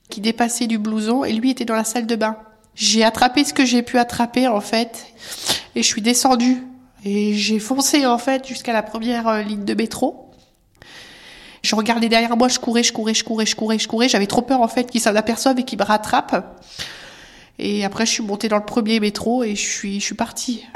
qui 0.08 0.20
dépassaient 0.20 0.66
du 0.66 0.78
blouson 0.78 1.22
et 1.22 1.32
lui 1.32 1.50
était 1.50 1.64
dans 1.64 1.76
la 1.76 1.84
salle 1.84 2.06
de 2.06 2.16
bain. 2.16 2.36
J'ai 2.74 3.04
attrapé 3.04 3.44
ce 3.44 3.54
que 3.54 3.64
j'ai 3.64 3.82
pu 3.82 3.96
attraper 3.96 4.48
en 4.48 4.60
fait 4.60 5.06
et 5.76 5.82
je 5.84 5.86
suis 5.86 6.02
descendue 6.02 6.64
et 7.04 7.34
j'ai 7.34 7.60
foncé 7.60 8.04
en 8.06 8.18
fait 8.18 8.46
jusqu'à 8.46 8.72
la 8.72 8.82
première 8.82 9.28
euh, 9.28 9.42
ligne 9.42 9.64
de 9.64 9.74
métro. 9.74 10.32
Je 11.62 11.76
regardais 11.76 12.08
derrière 12.08 12.36
moi, 12.36 12.48
je 12.48 12.58
courais, 12.58 12.82
je 12.82 12.92
courais, 12.92 13.14
je 13.14 13.22
courais, 13.22 13.46
je 13.46 13.54
courais, 13.54 13.78
je 13.78 13.86
courais. 13.86 14.08
J'avais 14.08 14.26
trop 14.26 14.42
peur 14.42 14.62
en 14.62 14.68
fait 14.68 14.90
qu'il 14.90 15.00
s'en 15.00 15.14
aperçoive 15.14 15.60
et 15.60 15.62
qu'il 15.62 15.78
me 15.78 15.84
rattrape. 15.84 16.60
Et 17.60 17.84
après, 17.84 18.04
je 18.04 18.10
suis 18.10 18.22
montée 18.24 18.48
dans 18.48 18.56
le 18.56 18.64
premier 18.64 18.98
métro 18.98 19.44
et 19.44 19.54
je 19.54 19.60
suis, 19.60 20.00
je 20.00 20.04
suis 20.04 20.14
partie. 20.14 20.66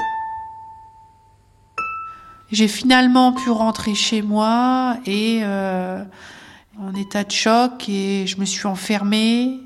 J'ai 2.51 2.67
finalement 2.67 3.33
pu 3.33 3.49
rentrer 3.49 3.95
chez 3.95 4.21
moi 4.21 4.97
et 5.05 5.41
euh, 5.43 6.03
en 6.79 6.93
état 6.93 7.23
de 7.23 7.31
choc 7.31 7.89
et 7.89 8.27
je 8.27 8.39
me 8.39 8.45
suis 8.45 8.67
enfermée. 8.67 9.59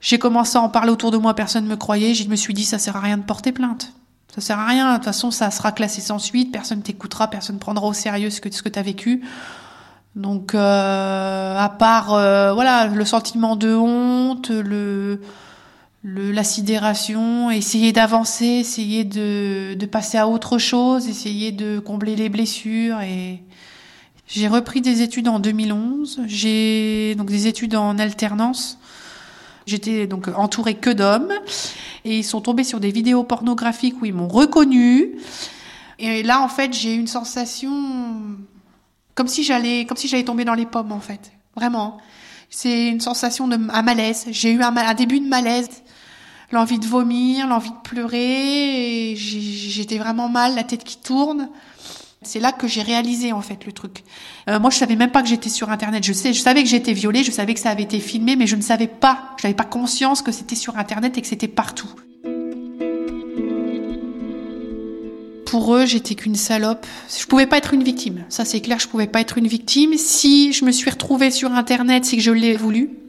J'ai 0.00 0.18
commencé 0.18 0.58
à 0.58 0.60
en 0.60 0.68
parler 0.68 0.90
autour 0.90 1.10
de 1.10 1.16
moi, 1.16 1.34
personne 1.34 1.64
ne 1.64 1.70
me 1.70 1.76
croyait. 1.76 2.14
Je 2.14 2.28
me 2.28 2.36
suis 2.36 2.54
dit 2.54 2.64
ça 2.64 2.78
sert 2.78 2.96
à 2.96 3.00
rien 3.00 3.18
de 3.18 3.22
porter 3.22 3.52
plainte. 3.52 3.92
Ça 4.34 4.40
sert 4.40 4.58
à 4.58 4.66
rien. 4.66 4.90
De 4.92 4.96
toute 4.96 5.04
façon, 5.04 5.30
ça 5.30 5.50
sera 5.50 5.72
classé 5.72 6.00
sans 6.00 6.18
suite. 6.18 6.52
Personne 6.52 6.82
t'écoutera, 6.82 7.28
personne 7.28 7.58
prendra 7.58 7.86
au 7.86 7.92
sérieux 7.92 8.30
ce 8.30 8.40
que 8.40 8.48
que 8.48 8.68
t'as 8.68 8.82
vécu. 8.82 9.22
Donc, 10.16 10.54
euh, 10.54 11.58
à 11.58 11.68
part 11.68 12.14
euh, 12.14 12.52
voilà 12.52 12.86
le 12.86 13.04
sentiment 13.04 13.54
de 13.54 13.74
honte, 13.74 14.50
le 14.50 15.20
le, 16.06 16.30
la 16.30 16.44
sidération, 16.44 17.50
essayer 17.50 17.90
d'avancer, 17.90 18.46
essayer 18.46 19.02
de, 19.02 19.74
de 19.74 19.86
passer 19.86 20.18
à 20.18 20.28
autre 20.28 20.56
chose, 20.56 21.08
essayer 21.08 21.50
de 21.50 21.80
combler 21.80 22.14
les 22.14 22.28
blessures 22.28 23.00
et 23.00 23.42
j'ai 24.28 24.46
repris 24.46 24.80
des 24.80 25.02
études 25.02 25.26
en 25.26 25.40
2011. 25.40 26.22
J'ai 26.26 27.16
donc 27.16 27.26
des 27.28 27.48
études 27.48 27.74
en 27.74 27.98
alternance. 27.98 28.78
J'étais 29.66 30.06
donc 30.06 30.28
entourée 30.28 30.76
que 30.76 30.90
d'hommes 30.90 31.32
et 32.04 32.18
ils 32.18 32.24
sont 32.24 32.40
tombés 32.40 32.62
sur 32.62 32.78
des 32.78 32.92
vidéos 32.92 33.24
pornographiques 33.24 34.00
où 34.00 34.04
ils 34.04 34.14
m'ont 34.14 34.28
reconnue. 34.28 35.16
Et 35.98 36.22
là, 36.22 36.40
en 36.40 36.48
fait, 36.48 36.72
j'ai 36.72 36.94
eu 36.94 37.00
une 37.00 37.08
sensation 37.08 38.36
comme 39.16 39.26
si 39.26 39.42
j'allais, 39.42 39.86
comme 39.86 39.96
si 39.96 40.06
j'allais 40.06 40.24
tomber 40.24 40.44
dans 40.44 40.54
les 40.54 40.66
pommes, 40.66 40.92
en 40.92 41.00
fait. 41.00 41.32
Vraiment. 41.56 41.98
C'est 42.48 42.86
une 42.88 43.00
sensation 43.00 43.48
de 43.48 43.56
un 43.56 43.82
malaise. 43.82 44.26
J'ai 44.30 44.52
eu 44.52 44.62
un, 44.62 44.76
un, 44.76 44.94
début 44.94 45.18
de 45.18 45.26
malaise 45.26 45.68
l'envie 46.52 46.78
de 46.78 46.86
vomir, 46.86 47.46
l'envie 47.46 47.70
de 47.70 47.82
pleurer. 47.82 49.14
J'étais 49.16 49.98
vraiment 49.98 50.28
mal, 50.28 50.54
la 50.54 50.64
tête 50.64 50.84
qui 50.84 50.98
tourne. 50.98 51.48
C'est 52.22 52.40
là 52.40 52.50
que 52.50 52.66
j'ai 52.66 52.82
réalisé 52.82 53.32
en 53.32 53.40
fait 53.40 53.64
le 53.66 53.72
truc. 53.72 54.02
Euh, 54.48 54.58
moi, 54.58 54.70
je 54.70 54.78
savais 54.78 54.96
même 54.96 55.12
pas 55.12 55.22
que 55.22 55.28
j'étais 55.28 55.48
sur 55.48 55.70
Internet. 55.70 56.02
Je 56.02 56.12
sais, 56.12 56.32
je 56.32 56.40
savais 56.40 56.62
que 56.62 56.68
j'étais 56.68 56.92
violée, 56.92 57.22
je 57.22 57.30
savais 57.30 57.54
que 57.54 57.60
ça 57.60 57.70
avait 57.70 57.84
été 57.84 58.00
filmé, 58.00 58.34
mais 58.34 58.46
je 58.46 58.56
ne 58.56 58.62
savais 58.62 58.88
pas, 58.88 59.36
je 59.38 59.46
n'avais 59.46 59.54
pas 59.54 59.64
conscience 59.64 60.22
que 60.22 60.32
c'était 60.32 60.56
sur 60.56 60.76
Internet 60.76 61.16
et 61.16 61.22
que 61.22 61.28
c'était 61.28 61.48
partout. 61.48 61.88
Pour 65.46 65.76
eux, 65.76 65.86
j'étais 65.86 66.16
qu'une 66.16 66.34
salope. 66.34 66.84
Je 67.16 67.24
pouvais 67.26 67.46
pas 67.46 67.58
être 67.58 67.72
une 67.72 67.84
victime. 67.84 68.24
Ça, 68.28 68.44
c'est 68.44 68.60
clair, 68.60 68.80
je 68.80 68.88
pouvais 68.88 69.06
pas 69.06 69.20
être 69.20 69.38
une 69.38 69.46
victime. 69.46 69.96
Si 69.96 70.52
je 70.52 70.64
me 70.64 70.72
suis 70.72 70.90
retrouvée 70.90 71.30
sur 71.30 71.52
Internet, 71.52 72.04
c'est 72.04 72.16
que 72.16 72.22
je 72.22 72.32
l'ai 72.32 72.56
voulu. 72.56 73.05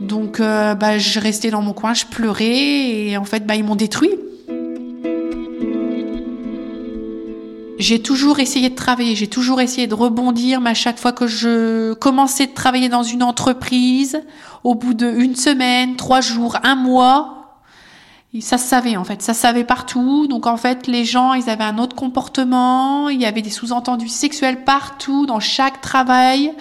Donc, 0.00 0.40
euh, 0.40 0.74
bah, 0.74 0.98
je 0.98 1.20
restais 1.20 1.50
dans 1.50 1.62
mon 1.62 1.74
coin, 1.74 1.92
je 1.92 2.06
pleurais 2.06 2.48
et 2.48 3.16
en 3.16 3.24
fait, 3.24 3.46
bah, 3.46 3.54
ils 3.54 3.64
m'ont 3.64 3.76
détruit. 3.76 4.10
J'ai 7.78 8.02
toujours 8.02 8.40
essayé 8.40 8.68
de 8.68 8.74
travailler, 8.74 9.14
j'ai 9.14 9.26
toujours 9.26 9.60
essayé 9.60 9.86
de 9.86 9.94
rebondir, 9.94 10.60
mais 10.60 10.70
à 10.70 10.74
chaque 10.74 10.98
fois 10.98 11.12
que 11.12 11.26
je 11.26 11.94
commençais 11.94 12.46
de 12.46 12.52
travailler 12.52 12.90
dans 12.90 13.02
une 13.02 13.22
entreprise, 13.22 14.22
au 14.64 14.74
bout 14.74 14.92
d'une 14.92 15.34
semaine, 15.34 15.96
trois 15.96 16.20
jours, 16.20 16.58
un 16.62 16.74
mois, 16.74 17.40
ça 18.38 18.58
se 18.58 18.68
savait 18.68 18.96
en 18.96 19.04
fait, 19.04 19.22
ça 19.22 19.34
se 19.34 19.40
savait 19.40 19.64
partout. 19.64 20.26
Donc 20.28 20.46
en 20.46 20.56
fait, 20.56 20.86
les 20.86 21.04
gens, 21.04 21.32
ils 21.32 21.48
avaient 21.48 21.64
un 21.64 21.78
autre 21.78 21.96
comportement, 21.96 23.08
il 23.08 23.20
y 23.20 23.26
avait 23.26 23.42
des 23.42 23.50
sous-entendus 23.50 24.08
sexuels 24.08 24.64
partout, 24.64 25.24
dans 25.24 25.40
chaque 25.40 25.80
travail. 25.80 26.52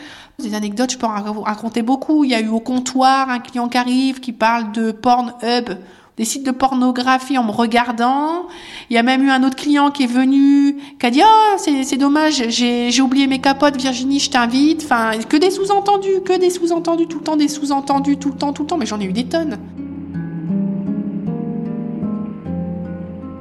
Des 0.41 0.55
anecdotes, 0.55 0.91
je 0.91 0.97
peux 0.97 1.05
en 1.05 1.43
raconter 1.43 1.81
beaucoup. 1.81 2.23
Il 2.23 2.31
y 2.31 2.35
a 2.35 2.39
eu 2.39 2.47
au 2.47 2.59
comptoir 2.59 3.29
un 3.29 3.39
client 3.39 3.67
qui 3.67 3.77
arrive, 3.77 4.19
qui 4.19 4.31
parle 4.31 4.71
de 4.71 4.91
Pornhub, 4.91 5.69
des 6.17 6.25
sites 6.25 6.45
de 6.45 6.51
pornographie 6.51 7.37
en 7.37 7.43
me 7.43 7.51
regardant. 7.51 8.47
Il 8.89 8.95
y 8.95 8.97
a 8.97 9.03
même 9.03 9.23
eu 9.23 9.29
un 9.29 9.43
autre 9.43 9.57
client 9.57 9.91
qui 9.91 10.03
est 10.03 10.07
venu, 10.07 10.77
qui 10.99 11.05
a 11.05 11.11
dit 11.11 11.21
oh 11.23 11.55
c'est 11.57 11.97
dommage, 11.97 12.43
j'ai 12.49 13.01
oublié 13.01 13.27
mes 13.27 13.39
capotes, 13.39 13.75
Virginie, 13.75 14.19
je 14.19 14.29
t'invite. 14.29 14.83
Enfin, 14.83 15.11
que 15.27 15.37
des 15.37 15.51
sous-entendus, 15.51 16.21
que 16.23 16.37
des 16.37 16.49
sous-entendus, 16.49 17.07
tout 17.07 17.19
le 17.19 17.23
temps 17.23 17.35
des 17.35 17.47
sous-entendus, 17.47 18.17
tout 18.17 18.29
le 18.29 18.37
temps, 18.37 18.53
tout 18.53 18.63
le 18.63 18.67
temps. 18.67 18.77
Mais 18.77 18.85
j'en 18.85 18.99
ai 18.99 19.05
eu 19.05 19.13
des 19.13 19.25
tonnes. 19.25 19.57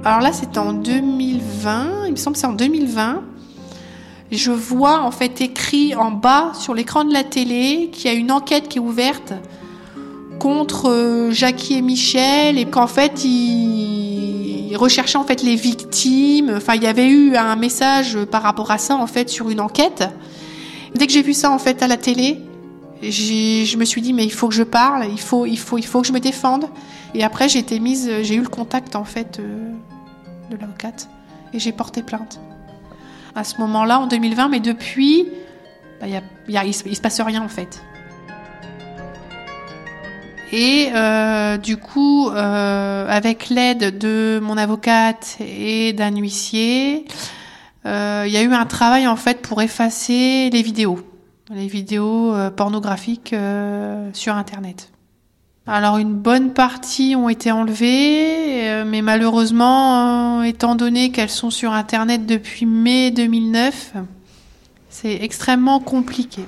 Alors 0.04 0.20
là, 0.20 0.32
c'était 0.32 0.58
en 0.58 0.72
2020. 0.72 2.06
Il 2.06 2.12
me 2.12 2.16
semble 2.16 2.34
que 2.34 2.40
c'est 2.40 2.46
en 2.46 2.54
2020 2.54 3.22
je 4.36 4.52
vois 4.52 5.00
en 5.00 5.10
fait 5.10 5.40
écrit 5.40 5.94
en 5.94 6.10
bas 6.10 6.52
sur 6.54 6.74
l'écran 6.74 7.04
de 7.04 7.12
la 7.12 7.24
télé 7.24 7.88
qu'il 7.92 8.10
y 8.10 8.14
a 8.14 8.16
une 8.16 8.30
enquête 8.30 8.68
qui 8.68 8.78
est 8.78 8.80
ouverte 8.80 9.32
contre 10.38 10.90
euh, 10.90 11.30
Jackie 11.30 11.74
et 11.74 11.82
Michel 11.82 12.58
et 12.58 12.66
qu'en 12.66 12.86
fait 12.86 13.24
ils, 13.24 14.76
recherchaient 14.76 15.18
en 15.18 15.24
fait 15.24 15.42
les 15.42 15.56
victimes. 15.56 16.52
Enfin, 16.56 16.74
il 16.76 16.84
y 16.84 16.86
avait 16.86 17.08
eu 17.08 17.34
un 17.34 17.56
message 17.56 18.16
par 18.30 18.42
rapport 18.42 18.70
à 18.70 18.78
ça 18.78 18.96
en 18.96 19.08
fait 19.08 19.28
sur 19.28 19.50
une 19.50 19.60
enquête. 19.60 20.04
Dès 20.94 21.06
que 21.06 21.12
j'ai 21.12 21.22
vu 21.22 21.32
ça 21.32 21.50
en 21.50 21.58
fait 21.58 21.82
à 21.82 21.88
la 21.88 21.96
télé, 21.96 22.38
je 23.02 23.76
me 23.76 23.84
suis 23.84 24.02
dit 24.02 24.12
mais 24.12 24.24
il 24.24 24.32
faut 24.32 24.46
que 24.46 24.54
je 24.54 24.62
parle, 24.62 25.06
il 25.10 25.20
faut, 25.20 25.46
il 25.46 25.58
faut, 25.58 25.78
il 25.78 25.86
faut 25.86 26.02
que 26.02 26.06
je 26.06 26.12
me 26.12 26.20
défende. 26.20 26.66
Et 27.14 27.24
après 27.24 27.48
j'ai 27.48 27.58
été 27.58 27.80
mise, 27.80 28.08
j'ai 28.22 28.34
eu 28.34 28.42
le 28.42 28.48
contact 28.48 28.94
en 28.94 29.04
fait 29.04 29.40
euh, 29.40 29.72
de 30.50 30.56
l'avocate 30.56 31.08
et 31.52 31.58
j'ai 31.58 31.72
porté 31.72 32.02
plainte 32.02 32.38
à 33.38 33.44
ce 33.44 33.58
moment-là, 33.58 34.00
en 34.00 34.06
2020, 34.06 34.48
mais 34.48 34.60
depuis, 34.60 35.28
bah, 36.00 36.06
il 36.48 36.54
ne 36.54 36.72
se 36.72 37.00
passe 37.00 37.20
rien 37.20 37.42
en 37.42 37.48
fait. 37.48 37.82
Et 40.52 40.88
euh, 40.94 41.58
du 41.58 41.76
coup, 41.76 42.30
euh, 42.30 43.06
avec 43.08 43.50
l'aide 43.50 43.98
de 43.98 44.40
mon 44.42 44.56
avocate 44.56 45.36
et 45.40 45.92
d'un 45.92 46.16
huissier, 46.16 47.04
euh, 47.84 48.24
il 48.26 48.32
y 48.32 48.36
a 48.36 48.42
eu 48.42 48.52
un 48.52 48.66
travail 48.66 49.06
en 49.06 49.16
fait 49.16 49.42
pour 49.42 49.60
effacer 49.60 50.48
les 50.50 50.62
vidéos, 50.62 51.00
les 51.50 51.66
vidéos 51.66 52.34
pornographiques 52.56 53.34
sur 54.14 54.34
Internet. 54.34 54.90
Alors 55.70 55.98
une 55.98 56.14
bonne 56.14 56.54
partie 56.54 57.14
ont 57.14 57.28
été 57.28 57.52
enlevées, 57.52 58.70
euh, 58.70 58.84
mais 58.86 59.02
malheureusement, 59.02 60.40
euh, 60.40 60.42
étant 60.44 60.74
donné 60.74 61.10
qu'elles 61.10 61.28
sont 61.28 61.50
sur 61.50 61.74
Internet 61.74 62.24
depuis 62.24 62.64
mai 62.64 63.10
2009, 63.10 63.92
c'est 64.88 65.22
extrêmement 65.22 65.78
compliqué. 65.78 66.46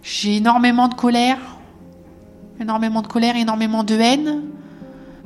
J'ai 0.00 0.36
énormément 0.36 0.86
de 0.86 0.94
colère, 0.94 1.38
énormément 2.60 3.02
de 3.02 3.08
colère, 3.08 3.34
énormément 3.34 3.82
de 3.82 3.96
haine, 3.96 4.42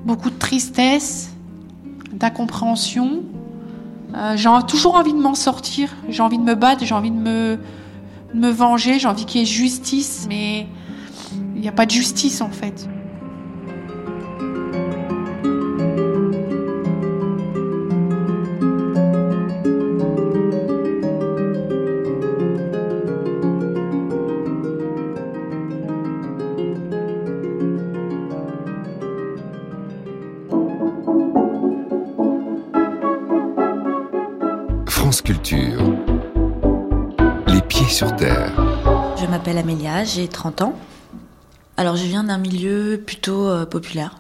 beaucoup 0.06 0.30
de 0.30 0.38
tristesse, 0.38 1.32
d'incompréhension. 2.10 3.20
Euh, 4.14 4.34
j'ai 4.34 4.48
toujours 4.66 4.94
envie 4.94 5.12
de 5.12 5.20
m'en 5.20 5.34
sortir, 5.34 5.94
j'ai 6.08 6.22
envie 6.22 6.38
de 6.38 6.42
me 6.42 6.54
battre, 6.54 6.86
j'ai 6.86 6.94
envie 6.94 7.10
de 7.10 7.20
me, 7.20 7.58
de 8.32 8.40
me 8.40 8.48
venger, 8.48 8.98
j'ai 8.98 9.08
envie 9.08 9.26
qu'il 9.26 9.42
y 9.42 9.44
ait 9.44 9.46
justice, 9.46 10.24
mais 10.30 10.66
il 11.56 11.62
n'y 11.62 11.68
a 11.68 11.72
pas 11.72 11.86
de 11.86 11.90
justice 11.90 12.42
en 12.42 12.50
fait. 12.50 12.86
France 34.86 35.22
Culture. 35.22 35.82
Les 37.48 37.62
pieds 37.62 37.86
sur 37.88 38.14
terre. 38.16 38.52
Je 39.18 39.24
m'appelle 39.26 39.56
Amélia, 39.56 40.04
j'ai 40.04 40.28
30 40.28 40.62
ans. 40.62 40.74
Alors 41.78 41.96
je 41.96 42.04
viens 42.04 42.24
d'un 42.24 42.38
milieu 42.38 43.02
plutôt 43.04 43.48
euh, 43.48 43.66
populaire. 43.66 44.18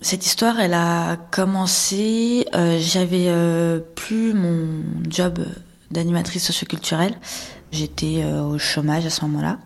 Cette 0.00 0.26
histoire, 0.26 0.58
elle 0.58 0.74
a 0.74 1.16
commencé, 1.30 2.44
euh, 2.54 2.76
j'avais 2.80 3.26
euh, 3.28 3.78
plus 3.94 4.34
mon 4.34 4.82
job 5.08 5.46
d'animatrice 5.92 6.44
socioculturelle. 6.44 7.14
J'étais 7.70 8.24
au 8.24 8.58
chômage 8.58 9.06
à 9.06 9.10
ce 9.10 9.22
moment-là. 9.22 9.58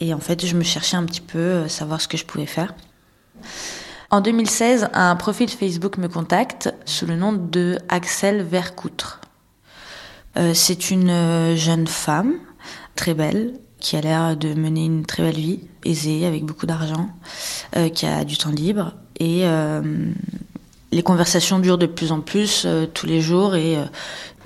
Et 0.00 0.14
en 0.14 0.18
fait, 0.18 0.44
je 0.46 0.56
me 0.56 0.62
cherchais 0.62 0.96
un 0.96 1.04
petit 1.04 1.20
peu, 1.20 1.68
savoir 1.68 2.00
ce 2.00 2.08
que 2.08 2.16
je 2.16 2.24
pouvais 2.24 2.46
faire. 2.46 2.74
En 4.10 4.20
2016, 4.20 4.88
un 4.92 5.14
profil 5.14 5.48
Facebook 5.48 5.96
me 5.98 6.08
contacte 6.08 6.74
sous 6.84 7.06
le 7.06 7.14
nom 7.14 7.32
de 7.32 7.78
Axel 7.88 8.42
Vercoutre. 8.42 9.20
C'est 10.52 10.90
une 10.90 11.54
jeune 11.54 11.86
femme, 11.86 12.34
très 12.96 13.14
belle, 13.14 13.54
qui 13.84 13.96
a 13.96 14.00
l'air 14.00 14.34
de 14.34 14.54
mener 14.54 14.86
une 14.86 15.04
très 15.04 15.22
belle 15.22 15.36
vie, 15.36 15.60
aisée, 15.84 16.24
avec 16.24 16.42
beaucoup 16.44 16.64
d'argent, 16.64 17.10
euh, 17.76 17.90
qui 17.90 18.06
a 18.06 18.24
du 18.24 18.38
temps 18.38 18.50
libre. 18.50 18.94
Et 19.20 19.40
euh, 19.42 19.82
les 20.90 21.02
conversations 21.02 21.58
durent 21.58 21.76
de 21.76 21.84
plus 21.84 22.10
en 22.10 22.22
plus 22.22 22.62
euh, 22.64 22.86
tous 22.86 23.04
les 23.04 23.20
jours 23.20 23.54
et 23.54 23.76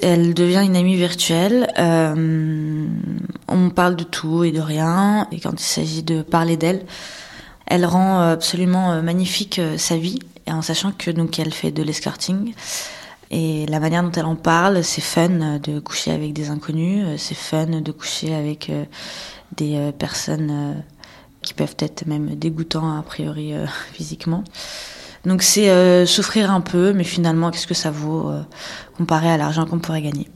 elle 0.02 0.35
devient 0.35 0.62
une 0.64 0.75
amie 0.75 0.97
virtuelle. 0.97 1.68
on 1.78 3.71
parle 3.71 3.95
de 3.95 4.02
tout 4.02 4.42
et 4.42 4.50
de 4.50 4.61
rien. 4.61 5.28
Et 5.30 5.38
quand 5.38 5.52
il 5.52 5.64
s'agit 5.64 6.02
de 6.02 6.23
parler 6.23 6.57
d'elle, 6.57 6.85
elle 7.66 7.87
rend 7.87 8.21
absolument 8.21 9.00
magnifique 9.02 9.61
sa 9.76 9.97
vie, 9.97 10.18
en 10.49 10.62
sachant 10.62 10.90
que 10.90 11.12
donc 11.12 11.38
elle 11.38 11.54
fait 11.54 11.71
de 11.71 11.85
l'escorting. 11.85 12.54
Et 13.30 13.66
la 13.66 13.78
manière 13.78 14.02
dont 14.02 14.12
elle 14.12 14.25
en 14.25 14.37
parle, 14.37 14.82
c'est 14.82 15.02
fun 15.02 15.58
de 15.58 15.80
coucher 15.80 16.12
avec 16.12 16.32
des 16.32 16.49
inconnus, 16.49 17.06
c'est 17.18 17.37
fun 17.37 17.66
de 17.66 17.92
coucher 17.92 18.35
avec 18.35 18.70
euh, 18.70 18.85
des 19.56 19.76
euh, 19.76 19.92
personnes 19.92 20.50
euh, 20.50 20.73
qui 21.42 21.52
peuvent 21.52 21.76
être 21.78 22.06
même 22.06 22.35
dégoûtants 22.37 22.97
a 22.97 23.02
priori 23.02 23.52
physiquement. 23.92 24.44
Donc 25.26 25.42
c'est 25.42 26.06
souffrir 26.06 26.50
un 26.50 26.61
peu, 26.61 26.92
mais 26.92 27.04
finalement, 27.04 27.50
qu'est-ce 27.50 27.66
que 27.66 27.75
ça 27.75 27.90
vaut 27.90 28.30
comparé 28.97 29.28
à 29.28 29.37
l'argent 29.37 29.66
qu'on 29.66 29.80
pourrait 29.80 30.00
gagner? 30.00 30.28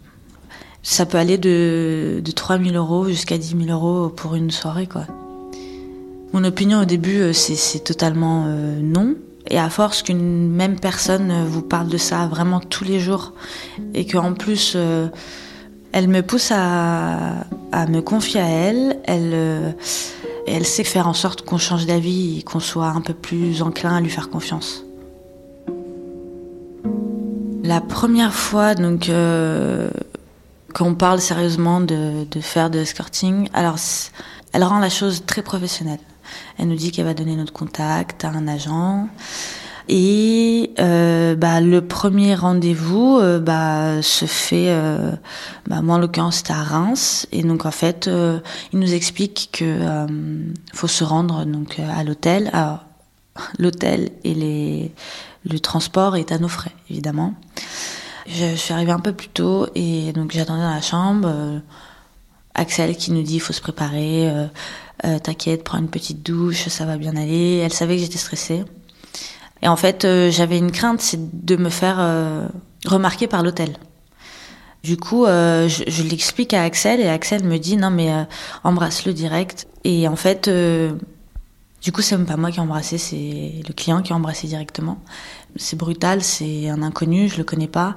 Ça 0.83 1.07
peut 1.07 1.19
aller 1.19 1.39
de, 1.39 2.21
de 2.23 2.31
3 2.33 2.59
000 2.59 2.75
euros 2.75 3.07
jusqu'à 3.07 3.39
10 3.39 3.57
000 3.65 3.71
euros 3.71 4.09
pour 4.11 4.35
une 4.35 4.51
soirée, 4.51 4.89
quoi. 4.89 5.07
Mon 6.33 6.45
opinion 6.45 6.83
au 6.83 6.85
début, 6.85 7.33
c'est 7.33 7.85
totalement 7.85 8.47
non. 8.81 9.15
Et 9.51 9.59
à 9.59 9.69
force 9.69 10.03
qu'une 10.03 10.51
même 10.51 10.79
personne 10.79 11.45
vous 11.47 11.63
parle 11.63 11.89
de 11.89 11.99
ça 11.99 12.27
vraiment 12.27 12.61
tous 12.61 12.85
les 12.85 13.01
jours 13.01 13.33
et 13.95 14.07
qu'en 14.07 14.35
plus 14.35 14.75
euh, 14.77 15.09
elle 15.93 16.09
me 16.09 16.23
pousse 16.23 16.51
à, 16.55 17.45
me 17.89 18.01
confier 18.01 18.41
à 18.41 18.49
elle, 18.49 18.99
elle, 19.05 19.31
euh, 19.35 19.73
elle 20.47 20.65
sait 20.65 20.85
faire 20.85 21.07
en 21.07 21.13
sorte 21.13 21.43
qu'on 21.43 21.59
change 21.59 21.87
d'avis 21.87 22.39
et 22.39 22.43
qu'on 22.43 22.61
soit 22.61 22.89
un 22.89 23.01
peu 23.01 23.15
plus 23.15 23.63
enclin 23.63 23.97
à 23.97 24.01
lui 24.01 24.11
faire 24.11 24.31
confiance. 24.31 24.85
La 27.65 27.81
première 27.81 28.35
fois 28.35 28.75
donc 28.75 29.09
euh, 29.09 29.91
qu'on 30.75 30.95
parle 30.95 31.21
sérieusement 31.21 31.81
de, 31.81 32.27
faire 32.41 32.71
de 32.71 32.79
escorting, 32.79 33.49
alors 33.53 33.77
elle 34.53 34.65
rend 34.65 34.79
la 34.79 34.89
chose 34.89 35.25
très 35.27 35.43
professionnelle. 35.43 36.01
Elle 36.59 36.69
nous 36.69 36.77
dit 36.77 36.91
qu'elle 36.93 37.05
va 37.05 37.15
donner 37.15 37.37
notre 37.37 37.53
contact 37.53 38.25
à 38.25 38.31
un 38.31 38.49
agent. 38.49 39.09
Et 39.89 40.73
euh, 40.79 41.35
bah, 41.35 41.61
le 41.61 41.81
premier 41.85 42.35
rendez-vous 42.35 43.19
euh, 43.21 43.41
bah, 43.41 44.01
se 44.01 44.27
fait, 44.27 44.67
euh, 44.69 45.13
bah, 45.67 45.83
moi 45.83 45.97
en 45.97 45.99
l'occurrence 45.99 46.37
c'était 46.37 46.53
à 46.53 46.63
Reims, 46.63 47.27
et 47.33 47.43
donc 47.43 47.67
en 47.67 47.71
fait 47.71 48.09
il 48.73 48.79
nous 48.79 48.95
explique 48.95 49.51
que 49.53 49.81
faut 50.73 50.89
se 50.89 51.05
rendre 51.05 51.45
donc 51.45 51.79
à 51.79 52.05
l'hôtel. 52.05 52.49
Alors 52.53 52.85
l'hôtel 53.59 54.11
et 54.25 54.35
les, 54.35 54.93
le 55.45 55.59
transport 55.59 56.17
est 56.17 56.33
à 56.33 56.39
nos 56.39 56.49
frais 56.49 56.73
évidemment. 56.89 57.35
Je, 58.29 58.51
je 58.51 58.57
suis 58.57 58.73
arrivée 58.73 58.93
un 58.93 59.01
peu 59.01 59.13
plus 59.13 59.29
tôt 59.29 59.67
et 59.75 60.13
donc 60.13 60.33
j'attendais 60.33 60.63
dans 60.63 60.71
la 60.71 60.81
chambre. 60.81 61.61
Axel 62.55 62.97
qui 62.97 63.13
nous 63.13 63.23
dit 63.23 63.37
il 63.37 63.41
faut 63.41 63.55
se 63.55 63.63
préparer, 63.63 64.31
euh, 65.05 65.19
t'inquiète, 65.19 65.65
prends 65.65 65.79
une 65.79 65.89
petite 65.89 66.25
douche, 66.25 66.69
ça 66.69 66.85
va 66.85 66.97
bien 66.97 67.17
aller. 67.17 67.59
Elle 67.59 67.73
savait 67.73 67.97
que 67.97 68.03
j'étais 68.03 68.19
stressée. 68.19 68.65
Et 69.63 69.69
en 69.69 69.77
fait, 69.77 70.05
euh, 70.05 70.31
j'avais 70.31 70.59
une 70.59 70.73
crainte, 70.73 71.01
c'est 71.01 71.45
de 71.45 71.57
me 71.57 71.71
faire 71.71 71.97
euh, 71.99 72.47
remarquer 72.87 73.27
par 73.27 73.43
l'hôtel. 73.43 73.77
Du 74.83 74.97
coup, 74.97 75.27
je, 75.27 75.85
je 75.87 76.03
l'explique 76.03 76.55
à 76.55 76.65
Axel 76.65 76.99
et 76.99 77.07
Axel 77.07 77.45
me 77.45 77.57
dit 77.57 77.77
non 77.77 77.91
mais 77.91 78.11
embrasse-le 78.65 79.13
direct. 79.13 79.69
Et 79.85 80.09
en 80.09 80.17
fait, 80.17 80.51
du 81.83 81.93
coup, 81.93 82.03
c'est 82.03 82.17
même 82.17 82.27
pas 82.27 82.37
moi 82.37 82.51
qui 82.51 82.59
ai 82.59 82.63
embrassé, 82.63 82.99
c'est 82.99 83.63
le 83.65 83.73
client 83.75 84.03
qui 84.03 84.13
a 84.13 84.17
embrassé 84.17 84.49
directement. 84.49 84.99
C'est 85.55 85.77
brutal, 85.77 86.23
c'est 86.25 86.69
un 86.69 86.83
inconnu, 86.83 87.29
je 87.29 87.39
le 87.39 87.45
connais 87.45 87.69
pas. 87.69 87.95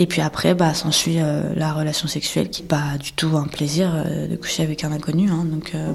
Et 0.00 0.06
puis 0.06 0.22
après, 0.22 0.54
bah, 0.54 0.74
s'ensuit 0.74 1.16
euh, 1.18 1.42
la 1.56 1.72
relation 1.72 2.06
sexuelle 2.06 2.50
qui 2.50 2.62
n'est 2.62 2.68
pas 2.68 2.96
du 3.00 3.12
tout 3.12 3.36
un 3.36 3.48
plaisir 3.48 3.92
euh, 3.92 4.28
de 4.28 4.36
coucher 4.36 4.62
avec 4.62 4.84
un 4.84 4.92
inconnu. 4.92 5.28
Hein, 5.28 5.44
donc, 5.44 5.72
euh. 5.74 5.92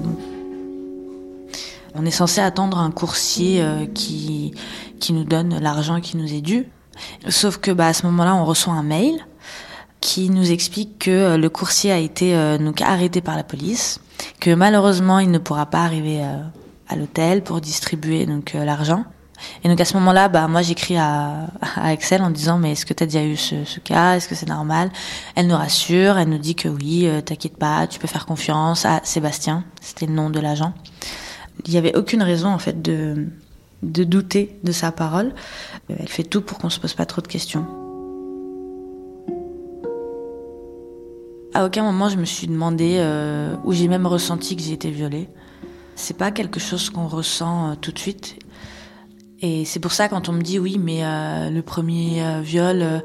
On 1.94 2.04
est 2.04 2.10
censé 2.10 2.42
attendre 2.42 2.76
un 2.76 2.90
coursier 2.90 3.62
euh, 3.62 3.86
qui, 3.86 4.52
qui 5.00 5.14
nous 5.14 5.24
donne 5.24 5.58
l'argent 5.58 6.02
qui 6.02 6.18
nous 6.18 6.34
est 6.34 6.42
dû. 6.42 6.66
Sauf 7.28 7.56
que 7.56 7.70
bah, 7.70 7.86
à 7.86 7.92
ce 7.94 8.04
moment-là, 8.04 8.34
on 8.34 8.44
reçoit 8.44 8.74
un 8.74 8.82
mail 8.82 9.26
qui 10.00 10.28
nous 10.28 10.52
explique 10.52 10.98
que 10.98 11.36
le 11.36 11.48
coursier 11.48 11.90
a 11.90 11.98
été 11.98 12.36
donc 12.58 12.82
arrêté 12.82 13.22
par 13.22 13.36
la 13.36 13.42
police, 13.42 14.00
que 14.38 14.54
malheureusement 14.54 15.18
il 15.18 15.30
ne 15.30 15.38
pourra 15.38 15.64
pas 15.64 15.82
arriver 15.82 16.20
à 16.88 16.96
l'hôtel 16.96 17.42
pour 17.42 17.62
distribuer 17.62 18.26
donc 18.26 18.52
l'argent. 18.52 19.06
Et 19.62 19.68
donc 19.68 19.80
à 19.80 19.84
ce 19.84 19.94
moment-là, 19.94 20.28
bah 20.28 20.46
moi 20.48 20.62
j'écris 20.62 20.96
à, 20.96 21.46
à 21.76 21.88
Axel 21.88 22.22
en 22.22 22.30
disant 22.30 22.58
mais 22.58 22.72
est-ce 22.72 22.86
que 22.86 22.94
tu 22.94 23.02
as 23.02 23.06
déjà 23.06 23.24
eu 23.24 23.36
ce, 23.36 23.80
cas? 23.80 24.16
Est-ce 24.16 24.28
que 24.28 24.34
c'est 24.34 24.48
normal? 24.48 24.90
Elle 25.34 25.46
nous 25.46 25.56
rassure, 25.56 26.18
elle 26.18 26.28
nous 26.28 26.38
dit 26.38 26.54
que 26.54 26.68
oui, 26.68 27.06
euh, 27.06 27.20
t'inquiète 27.20 27.56
pas, 27.56 27.86
tu 27.86 27.98
peux 27.98 28.08
faire 28.08 28.26
confiance 28.26 28.84
à 28.84 29.00
Sébastien, 29.04 29.64
c'était 29.80 30.06
le 30.06 30.12
nom 30.12 30.30
de 30.30 30.40
l'agent. 30.40 30.74
Il 31.66 31.70
n'y 31.70 31.78
avait 31.78 31.96
aucune 31.96 32.22
raison 32.22 32.48
en 32.48 32.58
fait 32.58 32.82
de 32.82 33.28
de 33.82 34.02
douter 34.04 34.58
de 34.64 34.72
sa 34.72 34.92
parole. 34.92 35.34
Euh, 35.90 35.94
Elle 35.98 36.08
fait 36.08 36.24
tout 36.24 36.40
pour 36.40 36.58
qu'on 36.58 36.70
se 36.70 36.80
pose 36.80 36.94
pas 36.94 37.06
trop 37.06 37.20
de 37.20 37.28
questions. 37.28 37.66
À 41.56 41.64
aucun 41.64 41.84
moment 41.84 42.08
je 42.08 42.16
me 42.16 42.24
suis 42.24 42.48
demandé 42.48 42.96
euh, 42.98 43.54
ou 43.64 43.72
j'ai 43.72 43.86
même 43.86 44.06
ressenti 44.06 44.56
que 44.56 44.62
j'ai 44.62 44.72
été 44.72 44.90
violée. 44.90 45.28
C'est 45.94 46.16
pas 46.16 46.32
quelque 46.32 46.58
chose 46.58 46.90
qu'on 46.90 47.06
ressent 47.06 47.70
euh, 47.70 47.74
tout 47.80 47.92
de 47.92 47.98
suite. 47.98 48.36
Et 49.46 49.66
c'est 49.66 49.78
pour 49.78 49.92
ça 49.92 50.08
quand 50.08 50.30
on 50.30 50.32
me 50.32 50.40
dit 50.40 50.58
oui, 50.58 50.78
mais 50.82 51.04
euh, 51.04 51.50
le 51.50 51.60
premier 51.60 52.24
euh, 52.24 52.40
viol, 52.40 52.80
euh, 52.80 53.00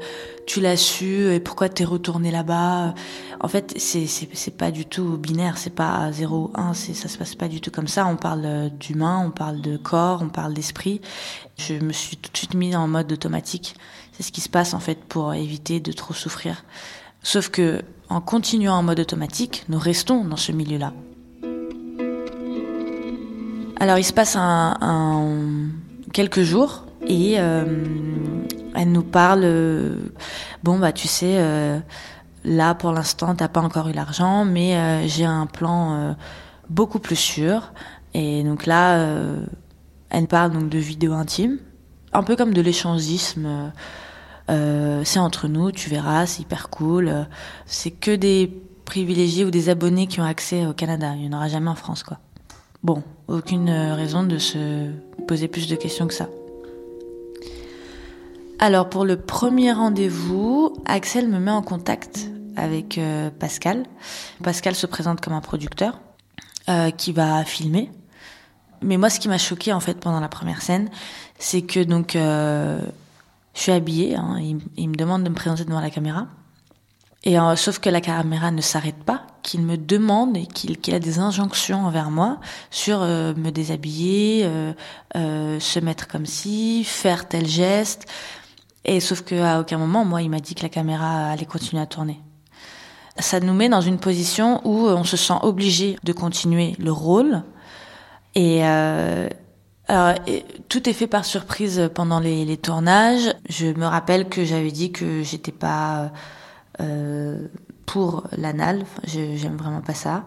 tu 0.46 0.62
l'as 0.62 0.78
su 0.78 1.30
et 1.34 1.38
pourquoi 1.38 1.68
t'es 1.68 1.84
retourné 1.84 2.30
là-bas 2.30 2.94
En 3.40 3.48
fait, 3.48 3.74
c'est 3.76 4.06
c'est 4.06 4.56
pas 4.56 4.70
du 4.70 4.86
tout 4.86 5.18
binaire, 5.18 5.58
c'est 5.58 5.74
pas 5.74 6.10
0 6.10 6.50
1, 6.54 6.72
c'est 6.72 6.94
ça 6.94 7.08
se 7.08 7.18
passe 7.18 7.34
pas 7.34 7.46
du 7.46 7.60
tout 7.60 7.70
comme 7.70 7.88
ça. 7.88 8.06
On 8.06 8.16
parle 8.16 8.70
d'humain, 8.80 9.22
on 9.26 9.30
parle 9.30 9.60
de 9.60 9.76
corps, 9.76 10.20
on 10.22 10.30
parle 10.30 10.54
d'esprit. 10.54 11.02
Je 11.58 11.74
me 11.74 11.92
suis 11.92 12.16
tout 12.16 12.32
de 12.32 12.36
suite 12.38 12.54
mise 12.54 12.74
en 12.74 12.88
mode 12.88 13.12
automatique. 13.12 13.74
C'est 14.12 14.22
ce 14.22 14.32
qui 14.32 14.40
se 14.40 14.48
passe 14.48 14.72
en 14.72 14.80
fait 14.80 14.98
pour 15.04 15.34
éviter 15.34 15.78
de 15.78 15.92
trop 15.92 16.14
souffrir. 16.14 16.64
Sauf 17.22 17.50
que 17.50 17.82
en 18.08 18.22
continuant 18.22 18.76
en 18.76 18.82
mode 18.82 19.00
automatique, 19.00 19.64
nous 19.68 19.78
restons 19.78 20.24
dans 20.24 20.36
ce 20.38 20.52
milieu-là. 20.52 20.94
Alors 23.78 23.98
il 23.98 24.04
se 24.04 24.14
passe 24.14 24.36
un- 24.36 25.68
quelques 26.12 26.42
jours 26.42 26.84
et 27.06 27.34
euh, 27.38 27.64
elle 28.74 28.92
nous 28.92 29.02
parle. 29.02 29.42
euh, 29.44 29.96
bon 30.62 30.78
bah 30.78 30.92
tu 30.92 31.08
sais, 31.08 31.36
euh, 31.38 31.78
là 32.44 32.74
pour 32.74 32.92
l'instant 32.92 33.34
t'as 33.34 33.48
pas 33.48 33.60
encore 33.60 33.88
eu 33.88 33.92
l'argent, 33.92 34.44
mais 34.44 35.08
j'ai 35.08 35.24
un 35.24 35.46
plan 35.46 36.16
beaucoup 36.68 36.98
plus 36.98 37.16
sûr. 37.16 37.72
Et 38.14 38.42
donc 38.42 38.66
là, 38.66 39.06
elle 40.08 40.26
parle 40.26 40.52
donc 40.52 40.68
de 40.68 40.78
vidéos 40.78 41.12
intimes, 41.12 41.58
un 42.12 42.22
peu 42.22 42.36
comme 42.36 42.52
de 42.52 42.60
l'échangisme. 42.60 43.72
c'est 44.48 45.18
entre 45.18 45.48
nous, 45.48 45.70
tu 45.70 45.90
verras, 45.90 46.26
c'est 46.26 46.42
hyper 46.42 46.70
cool. 46.70 47.26
C'est 47.66 47.92
que 47.92 48.14
des 48.14 48.48
privilégiés 48.84 49.44
ou 49.44 49.52
des 49.52 49.68
abonnés 49.68 50.08
qui 50.08 50.20
ont 50.20 50.24
accès 50.24 50.66
au 50.66 50.72
Canada. 50.72 51.12
Il 51.14 51.28
n'y 51.28 51.34
en 51.34 51.36
aura 51.36 51.48
jamais 51.48 51.70
en 51.70 51.76
France, 51.76 52.02
quoi. 52.02 52.18
Bon, 52.82 53.02
aucune 53.30 53.68
euh, 53.68 53.94
raison 53.94 54.24
de 54.24 54.38
se 54.38 54.90
poser 55.26 55.48
plus 55.48 55.68
de 55.68 55.76
questions 55.76 56.06
que 56.06 56.14
ça. 56.14 56.28
Alors 58.58 58.90
pour 58.90 59.04
le 59.04 59.16
premier 59.16 59.72
rendez-vous, 59.72 60.74
Axel 60.84 61.28
me 61.28 61.38
met 61.38 61.50
en 61.50 61.62
contact 61.62 62.28
avec 62.56 62.98
euh, 62.98 63.30
Pascal. 63.30 63.84
Pascal 64.42 64.74
se 64.74 64.86
présente 64.86 65.20
comme 65.20 65.32
un 65.32 65.40
producteur 65.40 66.00
euh, 66.68 66.90
qui 66.90 67.12
va 67.12 67.44
filmer. 67.44 67.90
Mais 68.82 68.96
moi, 68.96 69.10
ce 69.10 69.20
qui 69.20 69.28
m'a 69.28 69.38
choqué 69.38 69.72
en 69.72 69.80
fait 69.80 69.94
pendant 70.00 70.20
la 70.20 70.28
première 70.28 70.62
scène, 70.62 70.90
c'est 71.38 71.62
que 71.62 71.80
donc 71.80 72.12
je 72.14 72.80
suis 73.52 73.72
habillée. 73.72 74.16
Hein, 74.16 74.38
il 74.76 74.88
me 74.88 74.94
demande 74.94 75.22
de 75.22 75.28
me 75.28 75.34
présenter 75.34 75.64
devant 75.64 75.80
la 75.80 75.90
caméra. 75.90 76.28
Et 77.24 77.38
euh, 77.38 77.54
sauf 77.54 77.78
que 77.80 77.90
la 77.90 78.00
caméra 78.00 78.50
ne 78.50 78.62
s'arrête 78.62 79.02
pas, 79.04 79.26
qu'il 79.42 79.60
me 79.60 79.76
demande 79.76 80.36
et 80.36 80.46
qu'il 80.46 80.78
qu'il 80.78 80.94
a 80.94 80.98
des 80.98 81.18
injonctions 81.18 81.84
envers 81.84 82.10
moi 82.10 82.38
sur 82.70 83.02
euh, 83.02 83.34
me 83.34 83.50
déshabiller, 83.50 84.42
euh, 84.44 84.72
euh, 85.16 85.60
se 85.60 85.80
mettre 85.80 86.08
comme 86.08 86.24
ci, 86.24 86.82
faire 86.84 87.28
tel 87.28 87.46
geste. 87.46 88.06
Et 88.84 89.00
sauf 89.00 89.22
que 89.22 89.34
à 89.34 89.60
aucun 89.60 89.76
moment, 89.76 90.04
moi, 90.06 90.22
il 90.22 90.30
m'a 90.30 90.40
dit 90.40 90.54
que 90.54 90.62
la 90.62 90.70
caméra 90.70 91.30
allait 91.30 91.44
continuer 91.44 91.82
à 91.82 91.86
tourner. 91.86 92.20
Ça 93.18 93.40
nous 93.40 93.52
met 93.52 93.68
dans 93.68 93.82
une 93.82 93.98
position 93.98 94.66
où 94.66 94.88
on 94.88 95.04
se 95.04 95.18
sent 95.18 95.34
obligé 95.42 95.96
de 96.04 96.12
continuer 96.14 96.74
le 96.78 96.90
rôle. 96.90 97.42
Et 98.34 98.64
euh, 98.64 99.28
alors, 99.88 100.14
tout 100.68 100.88
est 100.88 100.92
fait 100.94 101.06
par 101.06 101.26
surprise 101.26 101.90
pendant 101.94 102.20
les, 102.20 102.46
les 102.46 102.56
tournages. 102.56 103.34
Je 103.48 103.66
me 103.66 103.84
rappelle 103.84 104.28
que 104.28 104.44
j'avais 104.44 104.70
dit 104.70 104.92
que 104.92 105.22
j'étais 105.22 105.52
pas 105.52 105.98
euh, 105.98 106.08
pour 107.86 108.24
l'anal. 108.36 108.84
J'aime 109.04 109.56
vraiment 109.56 109.80
pas 109.80 109.94
ça. 109.94 110.24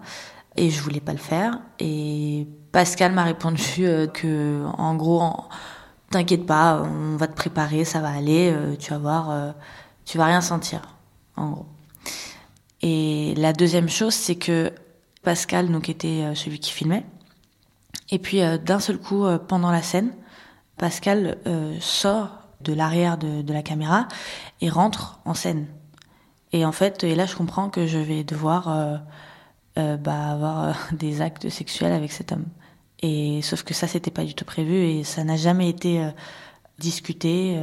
Et 0.56 0.70
je 0.70 0.82
voulais 0.82 1.00
pas 1.00 1.13
le 1.13 1.18
faire. 1.18 1.60
Et 1.80 2.48
Pascal 2.72 3.12
m'a 3.12 3.24
répondu 3.24 3.86
euh, 3.86 4.08
que, 4.08 4.63
en 4.78 4.96
gros, 4.96 5.22
t'inquiète 6.10 6.46
pas, 6.46 6.84
on 6.84 7.18
va 7.18 7.28
te 7.28 7.36
préparer, 7.36 7.86
ça 7.86 8.02
va 8.02 8.10
aller, 8.10 8.52
euh, 8.52 8.76
tu 8.76 8.92
vas 8.92 8.98
voir, 8.98 9.30
euh, 9.30 9.52
tu 10.06 10.18
vas 10.18 10.26
rien 10.26 10.42
sentir, 10.42 10.82
en 11.38 11.52
gros. 11.52 11.66
Et 12.82 13.34
la 13.38 13.54
deuxième 13.54 13.89
chose, 13.89 14.13
c'est 14.13 14.36
que 14.36 14.72
Pascal, 15.24 15.72
donc, 15.72 15.88
était 15.88 16.24
euh, 16.24 16.36
celui 16.36 16.60
qui 16.60 16.72
filmait. 16.72 17.06
Et 18.10 18.20
puis, 18.20 18.42
euh, 18.42 18.58
d'un 18.58 18.80
seul 18.80 19.00
coup, 19.00 19.26
euh, 19.26 19.38
pendant 19.39 19.72
la 19.72 19.82
scène, 19.82 20.12
Pascal 20.78 21.38
euh, 21.48 21.76
sort 21.80 22.30
de 22.62 22.74
l'arrière 22.74 23.18
de, 23.18 23.42
de 23.42 23.54
la 23.54 23.62
caméra 23.62 24.08
et 24.62 24.70
rentre 24.70 25.20
en 25.26 25.34
scène. 25.34 25.68
Et 26.54 26.66
en 26.66 26.72
fait, 26.72 27.04
et 27.04 27.16
là, 27.16 27.26
je 27.26 27.36
comprends 27.36 27.70
que 27.70 27.88
je 27.88 27.98
vais 27.98 28.24
devoir 28.24 28.70
euh, 28.70 28.98
euh, 29.80 29.98
bah, 29.98 30.30
avoir 30.30 30.63
euh, 30.63 30.74
des 30.94 31.22
actes 31.22 31.50
sexuels 31.50 31.92
avec 31.92 32.12
cet 32.12 32.32
homme. 32.32 32.46
Et 33.02 33.42
sauf 33.42 33.63
que 33.63 33.74
ça, 33.74 33.88
c'était 33.88 34.12
pas 34.12 34.24
du 34.24 34.36
tout 34.36 34.46
prévu 34.46 34.76
et 34.76 35.04
ça 35.04 35.24
n'a 35.24 35.36
jamais 35.36 35.68
été 35.68 36.10
discuté. 36.80 37.60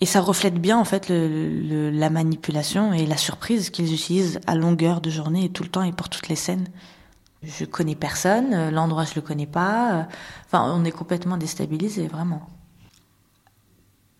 et 0.00 0.06
ça 0.06 0.20
reflète 0.20 0.60
bien 0.60 0.78
en 0.78 0.84
fait 0.84 1.08
la 1.10 2.08
manipulation 2.08 2.92
et 2.92 3.04
la 3.04 3.16
surprise 3.16 3.70
qu'ils 3.70 3.92
utilisent 3.92 4.40
à 4.46 4.54
longueur 4.54 5.00
de 5.00 5.10
journée 5.10 5.46
et 5.46 5.48
tout 5.48 5.64
le 5.64 5.70
temps 5.70 5.82
et 5.82 5.90
pour 5.90 6.08
toutes 6.08 6.28
les 6.28 6.36
scènes. 6.36 6.68
Je 7.42 7.64
connais 7.64 7.96
personne, 7.96 8.70
l'endroit 8.70 9.04
je 9.04 9.16
le 9.16 9.22
connais 9.22 9.46
pas. 9.48 10.06
Enfin, 10.46 10.72
on 10.72 10.84
est 10.84 10.92
complètement 10.92 11.36
déstabilisé, 11.36 12.06
vraiment. 12.06 12.46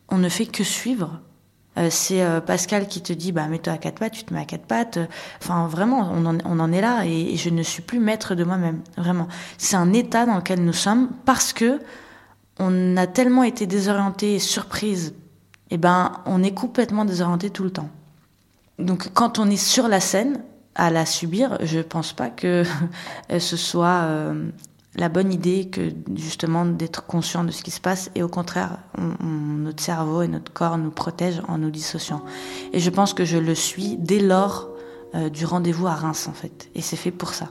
On 0.09 0.19
ne 0.19 0.29
fait 0.29 0.47
que 0.47 0.65
suivre. 0.65 1.21
Euh, 1.79 1.89
c'est 1.91 2.23
euh, 2.23 2.41
Pascal 2.41 2.89
qui 2.89 3.01
te 3.01 3.13
dit 3.13 3.31
bah 3.31 3.47
mets-toi 3.47 3.75
à 3.75 3.79
quatre 3.79 4.01
pattes, 4.01 4.13
tu 4.13 4.25
te 4.25 4.35
mets 4.35 4.41
à 4.41 4.45
quatre 4.45 4.67
pattes. 4.67 4.99
Enfin 5.41 5.69
vraiment, 5.69 6.11
on 6.13 6.27
en, 6.27 6.73
est 6.73 6.81
là 6.81 7.05
et, 7.07 7.37
je 7.37 7.49
ne 7.49 7.63
suis 7.63 7.83
plus 7.83 8.01
maître 8.01 8.35
de 8.35 8.45
moi-même. 8.45 8.81
Vraiment, 8.97 9.29
c'est 9.57 9.77
un 9.77 9.93
état 9.93 10.27
dans 10.27 10.37
lequel 10.37 10.65
nous 10.65 10.73
sommes 10.73 11.11
parce 11.25 11.53
que 11.53 11.81
on 12.59 12.97
a 12.97 13.07
tellement 13.07 13.45
été 13.45 13.67
désorienté 13.67 14.35
et 14.35 14.39
surprise. 14.39 15.15
Et 15.71 15.79
ben, 15.79 16.13
on 16.27 16.43
est 16.43 16.53
complètement 16.53 17.05
désorienté 17.05 17.51
tout 17.51 17.63
le 17.63 17.71
temps. 17.71 17.89
Donc 18.79 19.11
quand 19.15 19.39
on 19.39 19.49
est 19.49 19.57
sur 19.57 19.87
la 19.87 20.01
scène 20.01 20.43
à 20.75 20.91
la 20.91 21.07
subir, 21.07 21.59
je 21.63 21.81
pense 21.81 22.13
pas 22.13 22.31
que 22.31 22.65
ce 23.39 23.57
soit 23.57 24.03
euh, 24.03 24.51
la 24.97 25.09
bonne 25.09 25.33
idée 25.33 25.69
que 25.69 25.93
justement 26.17 26.65
d'être 26.65 27.07
conscient 27.07 27.45
de 27.45 27.51
ce 27.53 27.63
qui 27.63 27.71
se 27.71 27.81
passe 27.81 28.11
et 28.15 28.23
au 28.23 28.29
contraire, 28.29 28.79
on- 28.99 29.15
on- 29.25 29.59
notre 29.65 29.83
cerveau 29.83 30.23
et 30.23 30.29
notre 30.29 30.53
corps 30.53 30.79
nous 30.79 30.91
protègent 30.91 31.43
en 31.49 31.59
nous 31.59 31.71
dissociant. 31.71 32.23
Et 32.73 32.81
je 32.81 32.91
pense 32.91 33.15
que 33.15 33.25
je 33.25 33.39
le 33.39 33.55
suis 33.55 33.97
dès 33.97 34.21
lors 34.21 34.69
euh, 35.15 35.29
du 35.29 35.45
rendez-vous 35.45 35.89
à 35.89 35.95
Reims 35.95 36.29
en 36.29 36.33
fait. 36.33 36.69
Et 36.77 36.83
c'est 36.83 36.97
fait 36.97 37.11
pour 37.11 37.35
ça. 37.35 37.49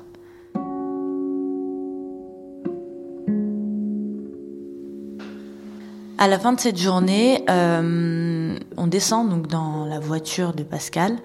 À 6.17 6.28
la 6.28 6.38
fin 6.38 6.52
de 6.52 6.60
cette 6.60 6.78
journée, 6.78 7.43
euh, 7.49 8.58
on 8.75 8.88
descend 8.88 9.30
donc 9.30 9.47
dans 9.47 9.86
la 9.86 9.99
voiture 9.99 10.54
de 10.54 10.63
Pascal 10.63 11.15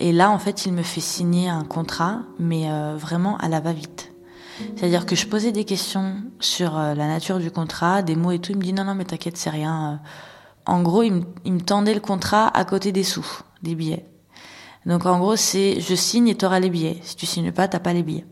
et 0.00 0.12
là 0.12 0.30
en 0.30 0.38
fait 0.38 0.66
il 0.66 0.72
me 0.74 0.82
fait 0.82 1.00
signer 1.00 1.48
un 1.48 1.64
contrat 1.64 2.20
mais 2.38 2.70
euh, 2.70 2.94
vraiment 2.98 3.38
à 3.38 3.48
la 3.48 3.60
va-vite. 3.60 4.13
C'est-à-dire 4.76 5.06
que 5.06 5.16
je 5.16 5.26
posais 5.26 5.52
des 5.52 5.64
questions 5.64 6.16
sur 6.40 6.78
euh, 6.78 6.94
la 6.94 7.08
nature 7.08 7.38
du 7.38 7.50
contrat, 7.50 8.02
des 8.02 8.16
mots 8.16 8.30
et 8.30 8.38
tout, 8.38 8.52
il 8.52 8.58
me 8.58 8.62
dit 8.62 8.72
non 8.72 8.84
non 8.84 8.94
mais 8.94 9.04
t'inquiète 9.04 9.36
c'est 9.36 9.50
rien. 9.50 10.00
En 10.66 10.82
gros 10.82 11.02
il 11.02 11.12
me, 11.12 11.22
il 11.44 11.54
me 11.54 11.60
tendait 11.60 11.94
le 11.94 12.00
contrat 12.00 12.48
à 12.48 12.64
côté 12.64 12.92
des 12.92 13.04
sous, 13.04 13.26
des 13.62 13.74
billets. 13.74 14.06
Donc 14.86 15.06
en 15.06 15.18
gros, 15.18 15.36
c'est 15.36 15.80
je 15.80 15.94
signe 15.94 16.28
et 16.28 16.34
t'auras 16.34 16.60
les 16.60 16.70
billets. 16.70 16.98
Si 17.02 17.16
tu 17.16 17.26
signes 17.26 17.52
pas, 17.52 17.68
t'as 17.68 17.80
pas 17.80 17.92
les 17.92 18.02
billets. 18.02 18.26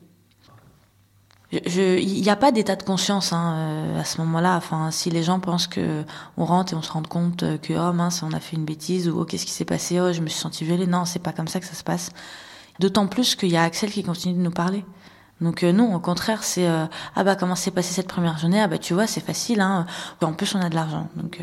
Il 1.53 2.23
n'y 2.23 2.31
a 2.31 2.37
pas 2.37 2.51
d'état 2.51 2.77
de 2.77 2.83
conscience 2.83 3.35
hein, 3.35 3.55
euh, 3.57 4.01
à 4.01 4.05
ce 4.05 4.19
moment-là. 4.23 4.57
Enfin, 4.57 4.91
si 4.91 5.11
les 5.11 5.23
gens 5.23 5.39
pensent 5.39 5.67
que 5.67 6.03
on 6.39 6.47
rentre 6.47 6.73
et 6.73 6.77
on 6.77 6.83
se 6.83 6.91
rend 6.91 7.03
compte 7.03 7.45
que 7.61 7.75
oh 7.75 7.93
mince, 7.93 8.23
on 8.23 8.33
a 8.33 8.41
fait 8.41 8.57
une 8.57 8.65
bêtise 8.65 9.09
ou 9.09 9.21
oh 9.21 9.25
qu'est-ce 9.27 9.45
qui 9.45 9.53
s'est 9.53 9.67
passé, 9.67 10.01
oh 10.01 10.13
je 10.13 10.23
me 10.23 10.29
suis 10.29 10.41
senti 10.41 10.65
violée. 10.65 10.87
Non, 10.87 11.05
c'est 11.05 11.19
pas 11.19 11.33
comme 11.33 11.49
ça 11.49 11.61
que 11.61 11.67
ça 11.67 11.75
se 11.75 11.85
passe. 11.85 12.11
D'autant 12.81 13.07
plus 13.07 13.35
qu'il 13.35 13.51
y 13.51 13.57
a 13.57 13.63
Axel 13.65 13.91
qui 13.91 14.03
continue 14.03 14.35
de 14.35 14.43
nous 14.43 14.51
parler. 14.51 14.85
Donc 15.43 15.63
euh, 15.63 15.73
non, 15.73 15.95
au 15.95 16.01
contraire, 16.01 16.43
c'est 16.43 16.67
euh, 16.67 16.87
ah 17.15 17.25
bah 17.25 17.37
comment 17.37 17.57
s'est 17.57 17.71
passée 17.71 17.93
cette 17.93 18.09
première 18.09 18.39
journée? 18.39 18.61
Ah 18.61 18.69
bah 18.69 18.79
tu 18.79 18.95
vois, 18.95 19.07
c'est 19.07 19.21
facile. 19.21 19.61
Hein. 19.61 19.85
En 20.23 20.33
plus, 20.33 20.55
on 20.55 20.61
a 20.61 20.71
de 20.71 20.75
l'argent. 20.75 21.09
Donc 21.17 21.41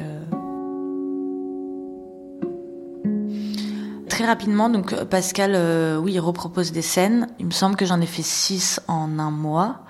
très 4.10 4.26
rapidement, 4.26 4.70
donc 4.70 4.96
Pascal, 5.06 6.00
oui, 6.00 6.14
il 6.14 6.20
repropose 6.20 6.72
des 6.72 6.82
scènes. 6.82 7.28
Il 7.40 7.46
me 7.46 7.52
semble 7.52 7.76
que 7.76 7.86
j'en 7.86 8.02
ai 8.02 8.08
fait 8.08 8.24
six 8.24 8.82
en 8.88 9.20
un 9.20 9.32
mois. 9.32 9.84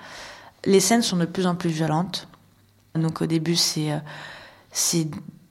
Les 0.64 0.80
scènes 0.80 1.02
sont 1.02 1.16
de 1.16 1.24
plus 1.24 1.46
en 1.46 1.54
plus 1.54 1.70
violentes. 1.70 2.28
Donc 2.94 3.22
au 3.22 3.26
début, 3.26 3.56
c'est 3.56 3.92
euh, 3.92 5.04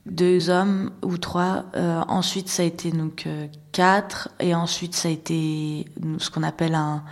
deux 0.05 0.49
hommes 0.49 0.91
ou 1.03 1.17
trois. 1.17 1.65
Euh, 1.75 2.01
ensuite, 2.07 2.49
ça 2.49 2.63
a 2.63 2.65
été 2.65 2.91
donc 2.91 3.23
euh, 3.25 3.47
quatre. 3.71 4.29
Et 4.39 4.53
ensuite, 4.53 4.95
ça 4.95 5.07
a 5.07 5.11
été 5.11 5.85
ce 6.17 6.29
qu'on 6.29 6.43
appelle 6.43 6.75
un, 6.75 7.03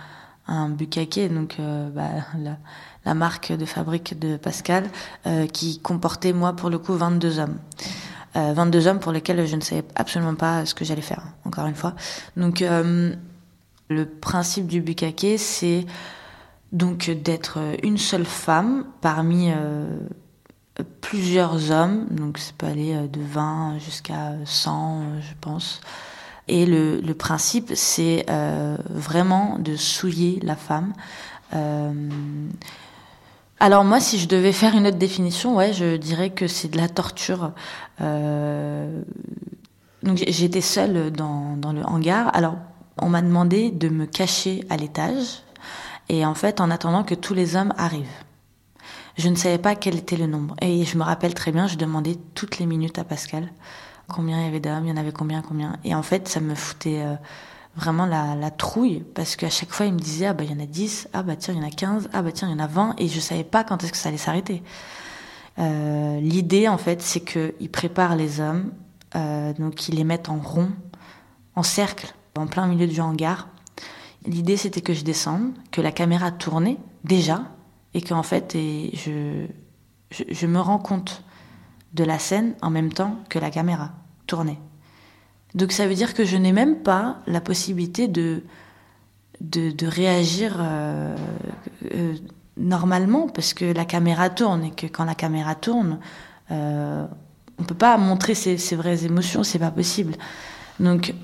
un 0.48 0.68
bucaquet, 0.68 1.28
donc 1.28 1.56
bah, 1.94 2.08
la, 3.04 3.14
marque 3.14 3.52
de 3.52 3.64
fabrique 3.64 4.18
de 4.18 4.36
Pascal, 4.36 4.90
qui 5.52 5.78
comportait, 5.80 6.32
moi, 6.32 6.54
pour 6.54 6.70
le 6.70 6.78
coup, 6.78 6.94
22 6.94 7.38
hommes. 7.38 7.58
22 8.34 8.86
hommes 8.86 8.98
pour 8.98 9.12
lesquels 9.12 9.46
je 9.46 9.56
ne 9.56 9.60
savais 9.60 9.84
absolument 9.94 10.34
pas 10.34 10.66
ce 10.66 10.74
que 10.74 10.84
j'allais 10.84 11.02
faire, 11.02 11.22
encore 11.44 11.66
une 11.66 11.74
fois. 11.74 11.94
Donc, 12.36 12.62
le 13.88 14.04
principe 14.04 14.66
du 14.66 14.80
bucaquet, 14.80 15.38
c'est 15.38 15.86
donc 16.72 17.10
d'être 17.10 17.58
une 17.82 17.98
seule 17.98 18.24
femme 18.26 18.84
parmi 19.00 19.50
euh, 19.50 19.86
plusieurs 21.00 21.70
hommes, 21.70 22.06
donc 22.10 22.38
ça 22.38 22.52
peut 22.56 22.66
aller 22.66 22.94
euh, 22.94 23.06
de 23.06 23.20
20 23.20 23.78
jusqu'à 23.78 24.34
100, 24.44 25.00
euh, 25.00 25.20
je 25.20 25.34
pense. 25.40 25.80
Et 26.48 26.66
le, 26.66 27.12
principe, 27.12 27.72
c'est 27.74 28.26
vraiment 28.90 29.58
de 29.58 29.76
souiller 29.76 30.40
la 30.42 30.56
femme. 30.56 30.92
alors 33.60 33.84
moi, 33.84 34.00
si 34.00 34.18
je 34.18 34.28
devais 34.28 34.52
faire 34.52 34.74
une 34.74 34.86
autre 34.86 34.98
définition, 34.98 35.56
ouais, 35.56 35.72
je 35.72 35.96
dirais 35.96 36.30
que 36.30 36.46
c'est 36.46 36.68
de 36.68 36.76
la 36.76 36.88
torture. 36.88 37.52
donc 38.00 39.06
j'étais 40.26 40.60
seule 40.60 41.10
dans, 41.10 41.56
dans 41.56 41.72
le 41.72 41.84
hangar. 41.84 42.30
Alors 42.34 42.56
on 43.00 43.08
m'a 43.08 43.22
demandé 43.22 43.70
de 43.70 43.88
me 43.88 44.06
cacher 44.06 44.64
à 44.70 44.76
l'étage 44.76 45.42
et 46.08 46.24
en 46.24 46.34
fait, 46.34 46.60
en 46.60 46.70
attendant 46.70 47.04
que 47.04 47.14
tous 47.14 47.34
les 47.34 47.56
hommes 47.56 47.74
arrivent. 47.76 48.06
Je 49.16 49.28
ne 49.28 49.34
savais 49.34 49.58
pas 49.58 49.74
quel 49.74 49.96
était 49.96 50.16
le 50.16 50.26
nombre. 50.26 50.54
Et 50.62 50.84
je 50.84 50.96
me 50.96 51.02
rappelle 51.02 51.34
très 51.34 51.52
bien, 51.52 51.66
je 51.66 51.76
demandais 51.76 52.16
toutes 52.34 52.58
les 52.58 52.66
minutes 52.66 52.98
à 52.98 53.04
Pascal 53.04 53.50
combien 54.08 54.40
il 54.40 54.44
y 54.44 54.48
avait 54.48 54.60
d'hommes, 54.60 54.84
il 54.86 54.90
y 54.90 54.92
en 54.92 54.96
avait 54.96 55.12
combien, 55.12 55.42
combien. 55.42 55.76
Et 55.84 55.94
en 55.94 56.02
fait, 56.02 56.28
ça 56.28 56.40
me 56.40 56.54
foutait 56.54 57.02
euh, 57.02 57.14
vraiment 57.76 58.06
la, 58.06 58.50
trouille, 58.50 59.04
parce 59.14 59.36
qu'à 59.36 59.50
chaque 59.50 59.70
fois, 59.70 59.86
il 59.86 59.92
me 59.92 59.98
disait, 59.98 60.26
ah 60.26 60.34
bah 60.34 60.44
il 60.44 60.50
y 60.50 60.54
en 60.54 60.62
a 60.62 60.66
10, 60.66 61.08
ah 61.12 61.22
bah 61.22 61.36
tiens, 61.36 61.54
il 61.54 61.60
y 61.60 61.64
en 61.64 61.66
a 61.66 61.70
15, 61.70 62.10
ah 62.12 62.22
bah 62.22 62.32
tiens, 62.32 62.48
il 62.48 62.52
y 62.52 62.54
en 62.54 62.64
a 62.64 62.66
20, 62.66 62.94
et 62.98 63.08
je 63.08 63.20
savais 63.20 63.44
pas 63.44 63.64
quand 63.64 63.82
est-ce 63.84 63.92
que 63.92 63.98
ça 63.98 64.08
allait 64.08 64.18
s'arrêter. 64.18 64.62
Euh, 65.58 66.20
L'idée, 66.20 66.68
en 66.68 66.78
fait, 66.78 67.02
c'est 67.02 67.20
qu'il 67.20 67.70
prépare 67.70 68.16
les 68.16 68.40
hommes, 68.40 68.72
euh, 69.14 69.52
donc 69.54 69.88
ils 69.88 69.94
les 69.94 70.04
mettent 70.04 70.28
en 70.28 70.38
rond, 70.38 70.70
en 71.54 71.62
cercle, 71.62 72.14
en 72.36 72.46
plein 72.46 72.66
milieu 72.66 72.86
du 72.86 73.00
hangar, 73.00 73.48
L'idée, 74.26 74.56
c'était 74.56 74.80
que 74.80 74.94
je 74.94 75.04
descende, 75.04 75.52
que 75.70 75.80
la 75.80 75.92
caméra 75.92 76.30
tournait 76.30 76.76
déjà, 77.04 77.44
et 77.94 78.02
qu'en 78.02 78.22
fait, 78.22 78.54
et 78.54 78.90
je, 78.94 79.46
je, 80.10 80.46
me 80.46 80.60
rends 80.60 80.78
compte 80.78 81.22
de 81.94 82.04
la 82.04 82.18
scène 82.18 82.54
en 82.62 82.70
même 82.70 82.92
temps 82.92 83.16
que 83.28 83.38
la 83.38 83.50
caméra 83.50 83.90
tournait. 84.26 84.58
Donc 85.54 85.72
ça 85.72 85.86
veut 85.86 85.94
dire 85.94 86.14
que 86.14 86.24
je 86.24 86.36
n'ai 86.36 86.52
même 86.52 86.82
pas 86.82 87.18
la 87.26 87.40
possibilité 87.40 88.08
de, 88.08 88.42
de, 89.40 89.86
réagir 89.86 90.56
euh, 90.58 91.16
euh, 91.94 92.14
normalement, 92.56 93.28
parce 93.28 93.54
que 93.54 93.64
la 93.64 93.84
caméra 93.84 94.30
tourne, 94.30 94.64
et 94.64 94.70
que 94.70 94.86
quand 94.86 95.04
la 95.04 95.14
caméra 95.14 95.54
tourne, 95.54 95.98
euh, 96.50 97.06
on 97.58 97.62
ne 97.62 97.66
peut 97.66 97.74
pas 97.74 97.96
montrer 97.96 98.34
ses, 98.34 98.58
ses 98.58 98.76
vraies 98.76 99.04
émotions, 99.04 99.42
c'est 99.42 99.58
pas 99.58 99.70
possible. 99.70 100.14
Donc 100.80 101.14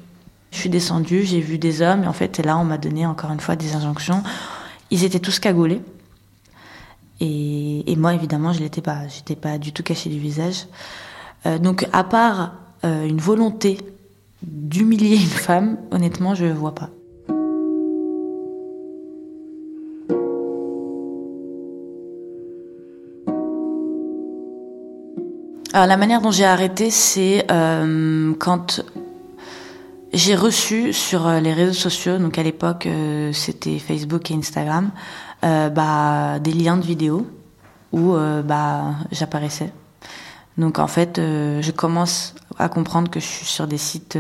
je 0.53 0.59
suis 0.59 0.71
descendue, 0.71 1.25
j'ai 1.25 1.41
vu 1.41 1.59
des 1.59 1.83
hommes, 1.83 2.05
et 2.05 2.07
en 2.07 2.13
fait, 2.13 2.39
là, 2.39 2.57
on 2.57 2.65
m'a 2.65 2.79
donné 2.79 3.07
encore 3.07 3.33
une 3.33 3.41
fois 3.41 3.57
des 3.57 3.75
injonctions. 3.75 4.23
Ils 4.91 5.05
étaient 5.05 5.21
tous 5.21 5.39
cagoulés. 5.39 5.83
Et, 7.27 7.97
moi, 7.97 8.15
évidemment, 8.15 8.53
je 8.53 8.61
l'étais 8.61 8.83
pas. 8.83 9.09
J'étais 9.09 9.37
pas 9.37 9.59
du 9.59 9.73
tout 9.73 9.83
cachée 9.83 10.11
du 10.11 10.19
visage. 10.19 10.67
Euh, 11.47 11.59
donc, 11.59 11.87
à 11.93 12.05
part 12.05 12.53
euh, 12.85 13.07
une 13.07 13.19
volonté 13.19 13.79
d'humilier 14.43 15.17
une 15.17 15.23
femme, 15.23 15.79
honnêtement, 15.91 16.35
je 16.35 16.45
ne 16.45 16.53
vois 16.53 16.75
pas. 16.75 16.91
Alors, 25.73 25.87
la 25.87 25.97
manière 25.97 26.21
dont 26.21 26.31
j'ai 26.31 26.45
arrêté, 26.45 26.91
c'est 26.91 27.47
euh, 27.51 28.35
quand 28.39 28.85
j'ai 30.13 30.37
reçu 30.37 30.93
sur 30.93 31.29
les 31.29 31.53
réseaux 31.53 31.73
sociaux, 31.73 32.19
donc 32.19 32.39
à 32.39 32.45
l'époque 32.45 32.87
c'était 33.33 33.81
Facebook 33.81 34.31
et 34.31 34.35
Instagram, 34.35 34.93
bah, 35.45 36.39
des 36.41 36.53
liens 36.53 36.77
de 36.77 36.85
vidéos 36.85 37.27
où 37.93 38.15
bah, 38.45 38.95
j'apparaissais. 39.13 39.71
Donc 40.57 40.79
en 40.79 40.87
fait, 40.87 41.17
je 41.17 41.71
commence 41.71 42.35
à 42.59 42.69
comprendre 42.69 43.11
que 43.11 43.21
je 43.21 43.27
suis 43.27 43.47
sur 43.47 43.67
des 43.67 43.79
sites 43.79 44.19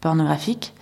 pornographiques. 0.00 0.74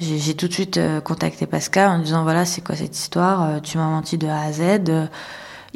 J'ai 0.00 0.34
tout 0.34 0.48
de 0.48 0.52
suite 0.52 0.80
contacté 1.04 1.46
Pascal 1.46 1.88
en 1.88 1.98
disant 2.00 2.24
voilà 2.24 2.44
c'est 2.44 2.60
quoi 2.60 2.74
cette 2.74 2.96
histoire, 2.96 3.62
tu 3.62 3.78
m'as 3.78 3.88
menti 3.88 4.18
de 4.18 4.26
A 4.26 4.40
à 4.40 4.52
Z 4.52 5.08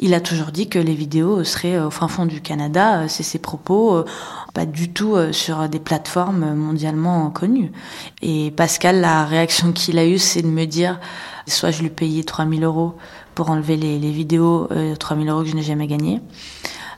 il 0.01 0.13
a 0.13 0.21
toujours 0.21 0.51
dit 0.51 0.69
que 0.69 0.79
les 0.79 0.93
vidéos 0.95 1.43
seraient 1.43 1.77
au 1.77 1.89
fin 1.89 2.07
fond 2.07 2.25
du 2.25 2.41
Canada. 2.41 3.07
C'est 3.09 3.23
ses 3.23 3.37
propos, 3.37 3.97
euh, 3.97 4.05
pas 4.53 4.65
du 4.65 4.89
tout 4.89 5.15
euh, 5.15 5.33
sur 5.33 5.67
des 5.67 5.79
plateformes 5.79 6.55
mondialement 6.55 7.29
connues. 7.29 7.71
Et 8.21 8.51
Pascal, 8.51 9.01
la 9.01 9.25
réaction 9.25 9.73
qu'il 9.73 9.99
a 9.99 10.05
eue, 10.05 10.17
c'est 10.17 10.41
de 10.41 10.47
me 10.47 10.65
dire, 10.65 10.99
soit 11.47 11.71
je 11.71 11.81
lui 11.81 11.89
payais 11.89 12.23
3000 12.23 12.63
euros 12.63 12.95
pour 13.39 13.51
enlever 13.51 13.77
les, 13.77 13.99
les 13.99 14.11
vidéos, 14.11 14.67
euh, 14.71 14.97
3000 14.97 15.29
euros 15.29 15.43
que 15.43 15.47
je 15.47 15.55
n'ai 15.55 15.61
jamais 15.61 15.87
gagné, 15.87 16.19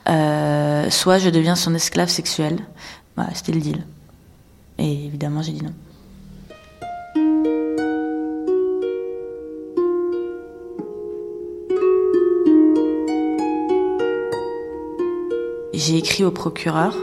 euh, 0.10 0.90
soit 0.90 1.20
je 1.20 1.30
deviens 1.30 1.56
son 1.56 1.76
esclave 1.76 2.10
sexuel. 2.10 2.58
Voilà, 3.16 3.30
c'était 3.36 3.52
le 3.52 3.62
deal. 3.62 3.86
Et 4.80 5.06
évidemment, 5.06 5.44
j'ai 5.44 5.52
dit 5.52 5.62
non. 5.64 5.72
J'ai 15.76 15.98
écrit 15.98 16.24
au 16.24 16.32
procureur 16.32 16.98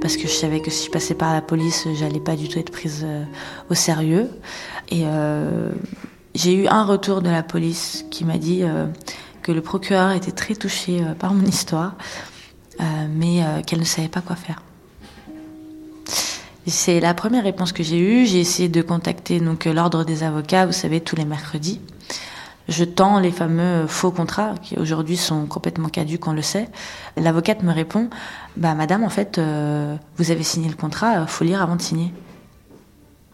parce 0.00 0.16
que 0.16 0.22
je 0.22 0.32
savais 0.32 0.60
que 0.60 0.70
si 0.70 0.86
je 0.86 0.90
passais 0.90 1.14
par 1.14 1.34
la 1.34 1.42
police, 1.42 1.86
j'allais 1.96 2.18
pas 2.20 2.34
du 2.34 2.48
tout 2.48 2.58
être 2.58 2.70
prise 2.70 3.02
euh, 3.04 3.24
au 3.68 3.74
sérieux. 3.74 4.30
Et 4.88 5.02
euh, 5.04 5.70
j'ai 6.34 6.54
eu 6.54 6.66
un 6.68 6.84
retour 6.84 7.22
de 7.22 7.30
la 7.30 7.42
police 7.42 8.04
qui 8.10 8.24
m'a 8.24 8.38
dit 8.38 8.62
euh, 8.62 8.86
que 9.42 9.52
le 9.52 9.60
procureur 9.60 10.12
était 10.12 10.32
très 10.32 10.54
touché 10.54 11.02
par 11.18 11.34
mon 11.34 11.44
histoire, 11.44 11.94
mais 13.10 13.42
qu'elle 13.66 13.80
ne 13.80 13.84
savait 13.84 14.08
pas 14.08 14.20
quoi 14.22 14.36
faire. 14.36 14.62
C'est 16.66 17.00
la 17.00 17.14
première 17.14 17.44
réponse 17.44 17.72
que 17.72 17.82
j'ai 17.82 17.98
eue. 17.98 18.26
J'ai 18.26 18.40
essayé 18.40 18.68
de 18.68 18.80
contacter 18.80 19.40
donc 19.40 19.64
l'ordre 19.64 20.04
des 20.04 20.22
avocats, 20.22 20.66
vous 20.66 20.72
savez, 20.72 21.00
tous 21.00 21.16
les 21.16 21.24
mercredis 21.24 21.80
je 22.70 22.84
tends 22.84 23.18
les 23.18 23.32
fameux 23.32 23.86
faux 23.88 24.12
contrats 24.12 24.54
qui 24.62 24.76
aujourd'hui 24.78 25.16
sont 25.16 25.46
complètement 25.46 25.88
caducs, 25.88 26.26
on 26.26 26.32
le 26.32 26.40
sait. 26.42 26.68
L'avocate 27.16 27.62
me 27.62 27.72
répond 27.72 28.08
Bah, 28.56 28.74
madame, 28.74 29.02
en 29.02 29.08
fait, 29.10 29.38
euh, 29.38 29.96
vous 30.16 30.30
avez 30.30 30.44
signé 30.44 30.68
le 30.68 30.76
contrat, 30.76 31.26
faut 31.26 31.44
lire 31.44 31.60
avant 31.62 31.76
de 31.76 31.82
signer. 31.82 32.14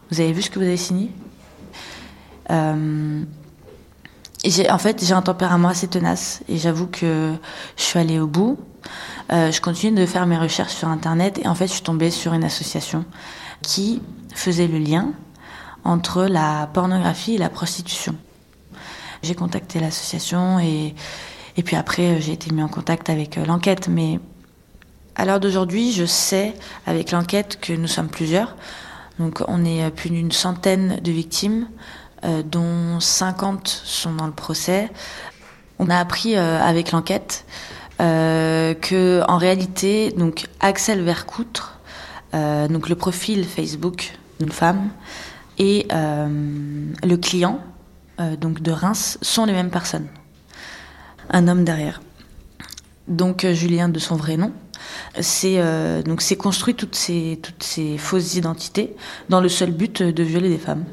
Vous 0.09 0.19
avez 0.19 0.33
vu 0.33 0.41
ce 0.41 0.49
que 0.49 0.59
vous 0.59 0.65
avez 0.65 0.77
signé? 0.77 1.11
euh, 1.11 1.26
En 2.49 3.25
fait, 4.77 5.03
j'ai 5.03 5.13
un 5.13 5.21
tempérament 5.21 5.69
assez 5.69 5.87
tenace 5.87 6.41
et 6.47 6.57
j'avoue 6.57 6.87
que 6.87 7.33
je 7.75 7.83
suis 7.83 7.99
allée 7.99 8.19
au 8.19 8.27
bout. 8.27 8.57
Euh, 9.31 9.51
je 9.51 9.59
continue 9.59 9.99
de 9.99 10.05
faire 10.05 10.25
mes 10.25 10.37
recherches 10.37 10.75
sur 10.75 10.87
Internet 10.87 11.39
et 11.43 11.47
en 11.47 11.55
fait, 11.55 11.67
je 11.67 11.73
suis 11.73 11.81
tombée 11.81 12.11
sur 12.11 12.33
une 12.33 12.43
association 12.43 13.05
qui 13.61 14.01
faisait 14.33 14.67
le 14.67 14.77
lien 14.77 15.11
entre 15.83 16.25
la 16.25 16.69
pornographie 16.73 17.35
et 17.35 17.37
la 17.37 17.49
prostitution. 17.49 18.15
J'ai 19.23 19.35
contacté 19.35 19.79
l'association 19.79 20.59
et, 20.59 20.95
et 21.57 21.63
puis 21.63 21.75
après, 21.75 22.15
euh, 22.15 22.21
j'ai 22.21 22.33
été 22.33 22.53
mis 22.53 22.63
en 22.63 22.69
contact 22.69 23.09
avec 23.09 23.37
euh, 23.37 23.45
l'enquête. 23.45 23.89
Mais 23.89 24.19
à 25.15 25.25
l'heure 25.25 25.39
d'aujourd'hui, 25.39 25.91
je 25.91 26.05
sais 26.05 26.53
avec 26.85 27.11
l'enquête 27.11 27.59
que 27.59 27.73
nous 27.73 27.87
sommes 27.87 28.09
plusieurs. 28.09 28.55
Donc 29.19 29.41
on 29.47 29.65
est 29.65 29.89
plus 29.89 30.11
d'une 30.11 30.31
centaine 30.31 30.99
de 31.01 31.11
victimes, 31.11 31.67
dont 32.23 32.99
50 32.99 33.67
sont 33.67 34.13
dans 34.13 34.25
le 34.25 34.33
procès. 34.33 34.89
On 35.79 35.89
a 35.89 35.97
appris 35.97 36.35
avec 36.35 36.91
l'enquête 36.91 37.45
que 37.99 39.21
en 39.27 39.37
réalité, 39.37 40.11
donc 40.11 40.47
Axel 40.59 41.01
Vercoutre, 41.01 41.79
donc 42.33 42.89
le 42.89 42.95
profil 42.95 43.45
Facebook 43.45 44.17
d'une 44.39 44.51
femme, 44.51 44.89
et 45.59 45.87
le 45.91 47.15
client, 47.15 47.59
donc 48.39 48.61
de 48.61 48.71
Reims, 48.71 49.17
sont 49.21 49.45
les 49.45 49.53
mêmes 49.53 49.71
personnes. 49.71 50.07
Un 51.29 51.47
homme 51.47 51.63
derrière 51.63 52.01
donc 53.07 53.45
euh, 53.45 53.53
Julien 53.53 53.89
de 53.89 53.99
son 53.99 54.15
vrai 54.15 54.37
nom. 54.37 54.51
C'est 55.19 55.55
euh, 55.57 56.01
construit 56.37 56.75
ces 56.91 57.39
toutes 57.41 57.63
ces 57.63 57.97
fausses 57.97 58.35
identités 58.35 58.95
dans 59.29 59.41
le 59.41 59.49
seul 59.49 59.71
but 59.71 60.03
de 60.03 60.23
violer 60.23 60.49
des 60.49 60.57
femmes. 60.57 60.85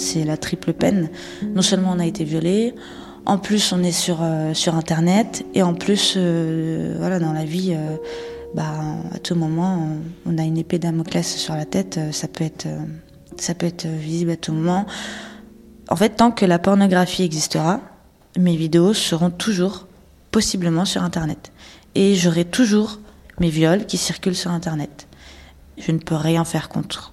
C'est 0.00 0.24
la 0.24 0.36
triple 0.36 0.72
peine. 0.72 1.10
Non 1.54 1.62
seulement 1.62 1.92
on 1.94 1.98
a 1.98 2.06
été 2.06 2.24
violé, 2.24 2.74
en 3.26 3.38
plus 3.38 3.72
on 3.72 3.82
est 3.82 3.92
sur 3.92 4.18
euh, 4.22 4.54
sur 4.54 4.74
internet 4.74 5.44
et 5.54 5.62
en 5.62 5.74
plus 5.74 6.16
voilà 6.16 7.18
dans 7.18 7.32
la 7.32 7.44
vie 7.44 7.76
bah 8.54 8.74
à 9.12 9.18
tout 9.18 9.34
moment 9.34 9.96
on, 10.26 10.38
a 10.38 10.42
une 10.42 10.58
épée 10.58 10.78
Damoclès 10.78 11.36
sur 11.36 11.54
la 11.54 11.64
tête, 11.64 12.00
ça 12.12 12.28
peut 12.28 12.44
être 12.44 12.66
ça 13.36 13.54
peut 13.54 13.66
être 13.66 13.86
visible 13.86 14.32
à 14.32 14.36
tout 14.36 14.52
moment. 14.52 14.86
En 15.88 15.96
fait, 15.96 16.10
tant 16.10 16.30
que 16.30 16.46
la 16.46 16.58
pornographie 16.58 17.24
existera, 17.24 17.80
mes 18.38 18.56
vidéos 18.56 18.94
seront 18.94 19.30
toujours 19.30 19.86
possiblement 20.30 20.84
sur 20.84 21.02
Internet. 21.02 21.52
Et 21.94 22.14
j'aurai 22.14 22.44
toujours 22.44 23.00
mes 23.40 23.50
viols 23.50 23.86
qui 23.86 23.96
circulent 23.96 24.36
sur 24.36 24.52
Internet. 24.52 25.08
Je 25.78 25.90
ne 25.90 25.98
peux 25.98 26.14
rien 26.14 26.44
faire 26.44 26.68
contre. 26.68 27.10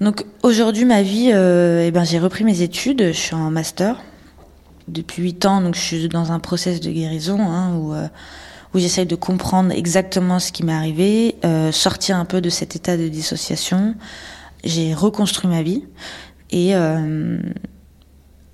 Donc 0.00 0.24
aujourd'hui, 0.42 0.84
ma 0.84 1.02
vie, 1.02 1.30
euh, 1.32 1.84
eh 1.86 1.90
ben, 1.90 2.04
j'ai 2.04 2.18
repris 2.18 2.44
mes 2.44 2.62
études, 2.62 3.08
je 3.08 3.18
suis 3.18 3.34
en 3.34 3.50
master. 3.50 4.00
Depuis 4.86 5.22
8 5.22 5.46
ans, 5.46 5.60
donc 5.60 5.74
je 5.74 5.80
suis 5.80 6.08
dans 6.08 6.32
un 6.32 6.38
process 6.38 6.80
de 6.80 6.90
guérison 6.90 7.40
hein, 7.40 7.74
où, 7.76 7.92
euh, 7.92 8.06
où 8.74 8.78
j'essaye 8.78 9.06
de 9.06 9.16
comprendre 9.16 9.72
exactement 9.72 10.38
ce 10.38 10.52
qui 10.52 10.64
m'est 10.64 10.72
arrivé, 10.72 11.34
euh, 11.44 11.72
sortir 11.72 12.16
un 12.16 12.24
peu 12.24 12.40
de 12.40 12.48
cet 12.48 12.76
état 12.76 12.96
de 12.96 13.08
dissociation, 13.08 13.96
j'ai 14.64 14.94
reconstruit 14.94 15.50
ma 15.50 15.62
vie 15.62 15.84
et 16.50 16.74
euh, 16.74 17.38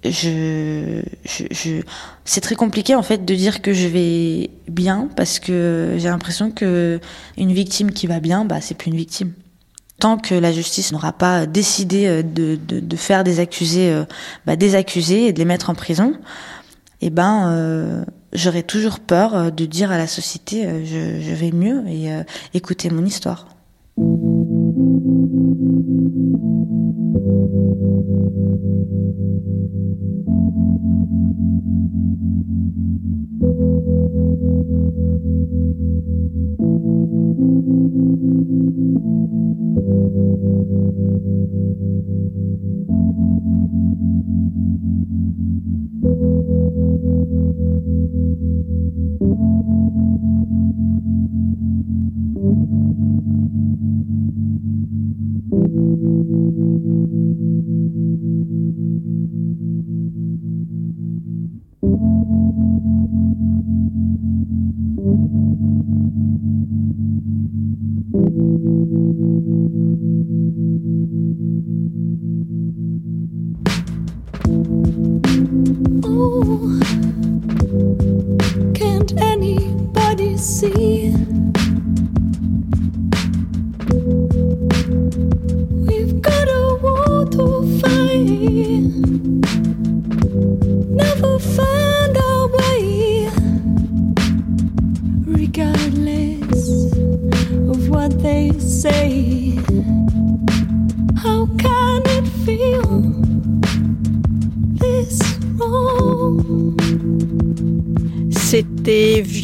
je, 0.03 1.03
je, 1.25 1.45
je 1.51 1.83
c'est 2.25 2.41
très 2.41 2.57
compliqué 2.57 2.97
en 2.97 3.03
fait 3.03 3.25
de 3.25 3.35
dire 3.35 3.63
que 3.63 3.73
je 3.73 3.87
vais 3.87 4.51
bien 4.67 5.09
parce 5.17 5.39
que 5.39 5.95
j'ai 5.99 6.09
l'impression 6.09 6.51
que 6.51 7.01
une 7.37 7.53
victime 7.53 7.93
qui 7.93 8.07
va 8.07 8.19
bien, 8.19 8.45
bah 8.45 8.61
c'est 8.61 8.75
plus 8.75 8.91
une 8.91 8.97
victime. 8.97 9.33
Tant 10.01 10.19
que 10.19 10.35
la 10.35 10.53
justice 10.53 10.93
n'aura 10.93 11.13
pas 11.13 11.47
décidé 11.47 12.07
euh, 12.07 12.23
de, 12.23 12.97
faire 12.97 13.25
des 13.25 13.41
accusés, 13.41 13.91
euh, 13.93 14.05
bah, 14.47 14.57
des 14.57 14.75
accusés 14.75 15.27
et 15.27 15.33
de 15.33 15.39
les 15.39 15.45
mettre 15.45 15.71
en 15.71 15.75
prison, 15.75 16.15
eh 17.01 17.11
ben 17.11 17.51
euh, 17.51 18.05
j'aurais 18.33 18.63
toujours 18.63 18.99
peur 18.99 19.53
de 19.53 19.65
dire 19.67 19.93
à 19.93 19.99
la 19.99 20.07
société 20.07 20.67
je, 20.85 21.21
je 21.21 21.35
vais 21.35 21.53
mieux 21.53 21.85
et 21.87 22.09
écouter 22.55 22.91
mon 22.91 23.05
histoire. 23.05 23.47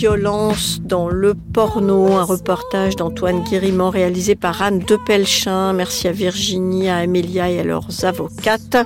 Violence 0.01 0.81
dans 0.83 1.11
le 1.11 1.35
porno, 1.35 2.15
un 2.15 2.25
reportage 2.25 2.97
d'Antoine 2.97 3.45
Guérimant 3.45 3.91
réalisé 3.91 4.35
par 4.35 4.63
Anne 4.63 4.79
Depelchin. 4.79 5.75
Merci 5.75 6.09
à 6.09 6.13
Virginie, 6.13 6.89
à 6.89 6.97
Amélia 6.97 7.51
et 7.51 7.61
à 7.61 7.65
leurs 7.65 8.07
avocates. 8.07 8.79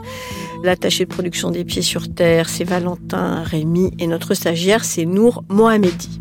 L'attaché 0.65 1.05
de 1.05 1.11
production 1.11 1.53
des 1.53 1.65
Pieds 1.65 1.83
sur 1.83 2.13
Terre, 2.13 2.49
c'est 2.49 2.65
Valentin 2.65 3.45
Rémy 3.45 3.93
et 4.01 4.09
notre 4.09 4.35
stagiaire, 4.35 4.85
c'est 4.85 5.05
Nour 5.05 5.45
Mohamedi. 5.49 6.19